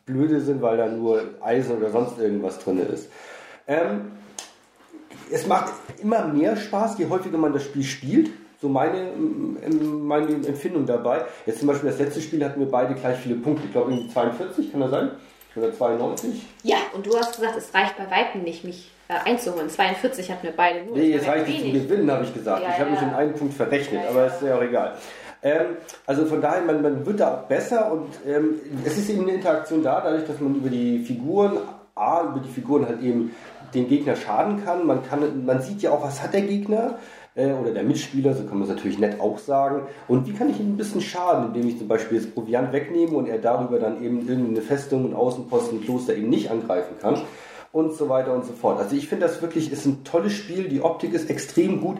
blöde 0.05 0.39
sind, 0.39 0.61
weil 0.61 0.77
da 0.77 0.87
nur 0.87 1.23
Eisen 1.41 1.77
oder 1.77 1.89
sonst 1.89 2.19
irgendwas 2.19 2.59
drin 2.59 2.79
ist. 2.93 3.09
Ähm, 3.67 4.11
es 5.31 5.47
macht 5.47 5.73
immer 6.03 6.27
mehr 6.27 6.55
Spaß, 6.55 6.99
je 6.99 7.07
häufiger 7.09 7.39
man 7.39 7.53
das 7.53 7.63
Spiel 7.63 7.83
spielt. 7.83 8.29
So 8.61 8.69
meine, 8.69 9.11
meine 9.81 10.27
Empfindung 10.27 10.85
dabei. 10.85 11.25
Jetzt 11.47 11.59
zum 11.59 11.67
Beispiel 11.67 11.89
das 11.89 11.99
letzte 11.99 12.21
Spiel 12.21 12.43
hatten 12.45 12.59
wir 12.59 12.69
beide 12.69 12.93
gleich 12.93 13.17
viele 13.17 13.35
Punkte. 13.35 13.65
Ich 13.65 13.71
glaube 13.71 13.91
irgendwie 13.91 14.13
42, 14.13 14.71
kann 14.71 14.81
das 14.81 14.91
sein? 14.91 15.11
Oder 15.55 15.73
92? 15.73 16.45
Ja, 16.63 16.77
und 16.93 17.05
du 17.05 17.17
hast 17.17 17.35
gesagt, 17.35 17.55
es 17.57 17.73
reicht 17.73 17.97
bei 17.97 18.09
Weitem 18.09 18.43
nicht, 18.43 18.63
mich 18.63 18.91
äh, 19.07 19.13
einzuholen. 19.29 19.69
42 19.69 20.31
hatten 20.31 20.43
wir 20.43 20.53
beide 20.55 20.83
nur. 20.83 20.97
Nee, 20.97 21.13
es 21.13 21.27
reicht 21.27 21.47
nicht 21.47 21.61
zum 21.61 21.73
Gewinnen, 21.73 22.11
habe 22.11 22.23
ich 22.23 22.33
gesagt. 22.33 22.61
Ja, 22.61 22.69
ich 22.69 22.79
habe 22.79 22.89
ja. 22.89 22.95
mich 22.95 23.01
in 23.01 23.13
einen 23.13 23.33
Punkt 23.33 23.53
verrechnet, 23.53 24.03
ja, 24.03 24.09
aber 24.09 24.27
ist 24.27 24.41
ja 24.41 24.57
auch 24.57 24.61
egal. 24.61 24.95
Ähm, 25.43 25.77
also 26.05 26.25
von 26.25 26.41
daher, 26.41 26.61
man, 26.63 26.81
man 26.81 27.05
wird 27.05 27.19
da 27.19 27.29
besser 27.29 27.91
und 27.91 28.07
ähm, 28.27 28.59
es 28.83 28.97
ist 28.97 29.09
eben 29.09 29.21
eine 29.21 29.33
Interaktion 29.33 29.83
da, 29.83 30.01
dadurch, 30.01 30.25
dass 30.25 30.39
man 30.39 30.55
über 30.55 30.69
die 30.69 30.99
Figuren, 30.99 31.59
A, 31.93 32.23
über 32.23 32.39
die 32.39 32.49
Figuren 32.49 32.87
halt 32.87 33.01
eben 33.01 33.35
den 33.73 33.87
Gegner 33.87 34.15
schaden 34.15 34.65
kann. 34.65 34.85
Man, 34.87 35.07
kann, 35.07 35.45
man 35.45 35.61
sieht 35.61 35.81
ja 35.81 35.91
auch, 35.91 36.03
was 36.03 36.21
hat 36.23 36.33
der 36.33 36.41
Gegner 36.41 36.97
äh, 37.35 37.51
oder 37.51 37.71
der 37.71 37.83
Mitspieler, 37.83 38.33
so 38.33 38.43
kann 38.43 38.59
man 38.59 38.63
es 38.63 38.73
natürlich 38.73 38.97
nett 38.97 39.19
auch 39.19 39.37
sagen. 39.37 39.83
Und 40.07 40.27
wie 40.27 40.33
kann 40.33 40.49
ich 40.49 40.59
ihm 40.59 40.73
ein 40.73 40.77
bisschen 40.77 41.01
schaden, 41.01 41.47
indem 41.47 41.69
ich 41.69 41.77
zum 41.77 41.87
Beispiel 41.87 42.19
das 42.19 42.27
Proviant 42.27 42.73
wegnehme 42.73 43.15
und 43.15 43.27
er 43.27 43.37
darüber 43.37 43.77
dann 43.77 44.03
eben 44.03 44.27
irgendeine 44.27 44.61
Festung 44.61 45.05
und 45.05 45.13
Außenposten, 45.13 45.83
Kloster 45.83 46.15
eben 46.15 46.29
nicht 46.29 46.49
angreifen 46.49 46.95
kann 46.99 47.21
und 47.71 47.93
so 47.93 48.07
weiter 48.07 48.33
und 48.33 48.45
so 48.45 48.53
fort. 48.53 48.79
Also 48.79 48.95
ich 48.95 49.07
finde 49.07 49.27
das 49.27 49.41
wirklich 49.41 49.71
ist 49.71 49.85
ein 49.85 50.03
tolles 50.05 50.31
Spiel, 50.31 50.69
die 50.69 50.81
Optik 50.81 51.13
ist 51.13 51.29
extrem 51.29 51.81
gut 51.81 51.97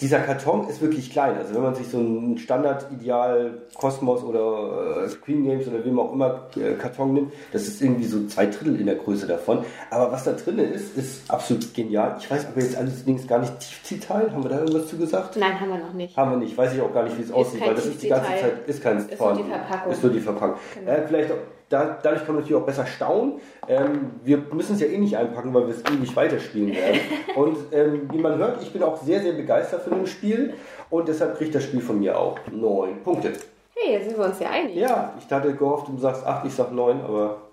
dieser 0.00 0.18
Karton 0.18 0.68
ist 0.68 0.80
wirklich 0.80 1.10
klein. 1.10 1.36
Also 1.36 1.54
wenn 1.54 1.62
man 1.62 1.74
sich 1.74 1.88
so 1.88 1.98
einen 1.98 2.38
Standard-Ideal 2.38 3.62
Cosmos 3.74 4.24
oder 4.24 5.04
äh, 5.04 5.08
Screen 5.08 5.44
Games 5.44 5.68
oder 5.68 5.84
wem 5.84 5.98
auch 6.00 6.12
immer 6.12 6.48
äh, 6.56 6.74
Karton 6.74 7.14
nimmt, 7.14 7.32
das 7.52 7.68
ist 7.68 7.80
irgendwie 7.80 8.04
so 8.04 8.26
zwei 8.26 8.46
Drittel 8.46 8.80
in 8.80 8.86
der 8.86 8.96
Größe 8.96 9.26
davon. 9.26 9.64
Aber 9.90 10.10
was 10.10 10.24
da 10.24 10.32
drin 10.32 10.58
ist, 10.58 10.96
ist 10.96 11.30
absolut 11.30 11.72
genial. 11.72 12.16
Ich 12.18 12.28
weiß 12.28 12.46
aber 12.46 12.60
jetzt 12.60 12.76
allerdings 12.76 13.26
gar 13.28 13.38
nicht 13.38 13.58
Tiefziehteil. 13.60 14.32
Haben 14.32 14.42
wir 14.42 14.50
da 14.50 14.58
irgendwas 14.58 14.88
zu 14.88 14.96
gesagt? 14.96 15.36
Nein, 15.36 15.60
haben 15.60 15.70
wir 15.70 15.78
noch 15.78 15.92
nicht. 15.92 16.16
Haben 16.16 16.32
wir 16.32 16.38
nicht. 16.38 16.58
Weiß 16.58 16.74
ich 16.74 16.80
auch 16.80 16.92
gar 16.92 17.04
nicht, 17.04 17.16
wie 17.18 17.22
es 17.22 17.30
aussieht, 17.30 17.60
weil 17.60 17.74
das 17.74 17.86
ist 17.86 18.02
die 18.02 18.08
ganze 18.08 18.26
Zeit 18.26 18.66
ist 18.66 18.82
kein 18.82 18.98
ist 18.98 19.20
nur 19.20 19.34
die 19.34 19.42
Verpackung. 19.44 19.92
Ist 19.92 20.02
nur 20.02 20.12
die 20.12 20.20
Verpackung. 20.20 20.58
Genau. 20.74 20.90
Äh, 20.90 21.06
vielleicht 21.06 21.30
auch 21.30 21.55
da, 21.68 21.98
dadurch 22.02 22.24
kann 22.24 22.34
man 22.34 22.42
natürlich 22.42 22.62
auch 22.62 22.66
besser 22.66 22.86
staunen. 22.86 23.40
Ähm, 23.68 24.12
wir 24.22 24.38
müssen 24.52 24.74
es 24.74 24.80
ja 24.80 24.86
eh 24.86 24.98
nicht 24.98 25.16
einpacken, 25.16 25.52
weil 25.52 25.66
wir 25.66 25.74
es 25.74 25.82
ewig 25.92 26.14
weiterspielen 26.14 26.74
werden. 26.74 27.00
Und 27.34 27.56
ähm, 27.72 28.08
wie 28.12 28.18
man 28.18 28.38
hört, 28.38 28.62
ich 28.62 28.72
bin 28.72 28.82
auch 28.82 28.96
sehr, 28.96 29.20
sehr 29.20 29.32
begeistert 29.32 29.82
von 29.82 29.94
dem 29.94 30.06
Spiel 30.06 30.54
und 30.88 31.08
deshalb 31.08 31.36
kriegt 31.36 31.54
das 31.54 31.64
Spiel 31.64 31.80
von 31.80 31.98
mir 31.98 32.18
auch 32.18 32.38
neun 32.50 33.02
Punkte. 33.02 33.32
Hey, 33.74 33.94
jetzt 33.94 34.08
sind 34.08 34.18
wir 34.18 34.24
uns 34.24 34.38
ja 34.38 34.50
einig. 34.50 34.76
Ja, 34.76 35.12
ich 35.18 35.30
hatte 35.30 35.54
gehofft, 35.54 35.88
du 35.88 35.98
sagst 35.98 36.24
acht, 36.24 36.46
ich 36.46 36.54
sag 36.54 36.72
neun, 36.72 37.00
aber 37.02 37.45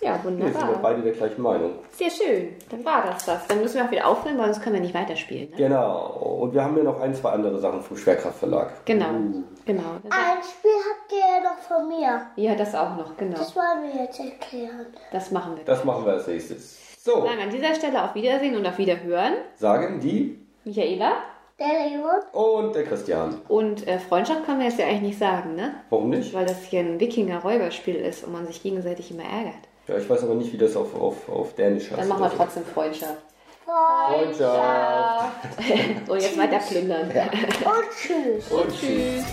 Ja, 0.00 0.16
Nee, 0.16 0.22
sind 0.22 0.38
wir 0.40 0.46
wunderbar. 0.46 0.78
beide 0.82 1.02
der 1.02 1.12
gleichen 1.12 1.42
Meinung. 1.42 1.72
Sehr 1.92 2.10
schön. 2.10 2.56
Dann 2.70 2.84
war 2.84 3.02
das 3.06 3.26
das. 3.26 3.46
Dann 3.48 3.60
müssen 3.60 3.76
wir 3.76 3.84
auch 3.84 3.90
wieder 3.90 4.06
aufhören, 4.06 4.38
weil 4.38 4.46
sonst 4.46 4.62
können 4.62 4.76
wir 4.76 4.82
nicht 4.82 4.94
weiterspielen. 4.94 5.50
Ne? 5.50 5.56
Genau. 5.56 6.38
Und 6.40 6.54
wir 6.54 6.64
haben 6.64 6.76
ja 6.76 6.84
noch 6.84 7.00
ein, 7.00 7.14
zwei 7.14 7.30
andere 7.30 7.58
Sachen 7.58 7.82
vom 7.82 7.96
Schwerkraftverlag. 7.96 8.84
Genau. 8.86 9.10
Uh. 9.10 9.42
Genau. 9.66 9.82
Ein 10.08 10.42
Spiel 10.42 10.70
habt 10.90 11.12
ihr 11.12 11.18
ja 11.18 11.42
noch 11.50 11.58
von 11.58 11.86
mir. 11.88 12.22
Ja, 12.36 12.54
das 12.54 12.74
auch 12.74 12.96
noch, 12.96 13.16
genau. 13.16 13.36
Das 13.36 13.54
wollen 13.54 13.92
wir 13.92 14.02
jetzt 14.02 14.18
erklären. 14.18 14.86
Das 15.12 15.30
machen 15.30 15.56
wir. 15.56 15.64
Das 15.64 15.84
machen 15.84 16.04
wir 16.06 16.14
als 16.14 16.26
nächstes. 16.26 16.78
So, 17.04 17.22
Sagen 17.22 17.40
an 17.42 17.50
dieser 17.50 17.74
Stelle 17.74 18.02
auf 18.02 18.14
Wiedersehen 18.14 18.56
und 18.56 18.66
auf 18.66 18.78
Wiederhören. 18.78 19.34
sagen 19.56 20.00
die 20.00 20.38
Michaela. 20.64 21.12
Der 21.58 21.88
Leon? 21.90 22.20
und 22.32 22.74
der 22.74 22.84
Christian. 22.84 23.38
Und 23.48 23.86
äh, 23.86 23.98
Freundschaft 23.98 24.46
kann 24.46 24.56
man 24.56 24.66
jetzt 24.66 24.78
ja 24.78 24.86
eigentlich 24.86 25.02
nicht 25.02 25.18
sagen, 25.18 25.56
ne? 25.56 25.74
Warum 25.90 26.08
nicht? 26.08 26.32
Weil 26.32 26.46
das 26.46 26.62
hier 26.64 26.80
ein 26.80 26.98
Wikinger-Räuberspiel 26.98 27.96
ist 27.96 28.24
und 28.24 28.32
man 28.32 28.46
sich 28.46 28.62
gegenseitig 28.62 29.10
immer 29.10 29.24
ärgert. 29.24 29.68
Ja, 29.88 29.96
ich 29.96 30.08
weiß 30.08 30.22
aber 30.22 30.34
nicht, 30.34 30.52
wie 30.52 30.58
das 30.58 30.76
auf, 30.76 30.94
auf, 30.94 31.28
auf 31.28 31.54
Dänisch 31.54 31.90
heißt. 31.90 32.00
Dann 32.00 32.08
machen 32.08 32.20
wir 32.20 32.26
oder 32.26 32.30
so. 32.30 32.36
trotzdem 32.36 32.64
Freundschaft. 32.64 33.22
Freundschaft. 33.64 35.32
so, 36.06 36.14
jetzt 36.14 36.38
weiter 36.38 36.58
plündern. 36.58 37.10
Und 37.10 37.90
tschüss. 37.96 38.50
Und 38.50 38.68
tschüss. 38.72 39.24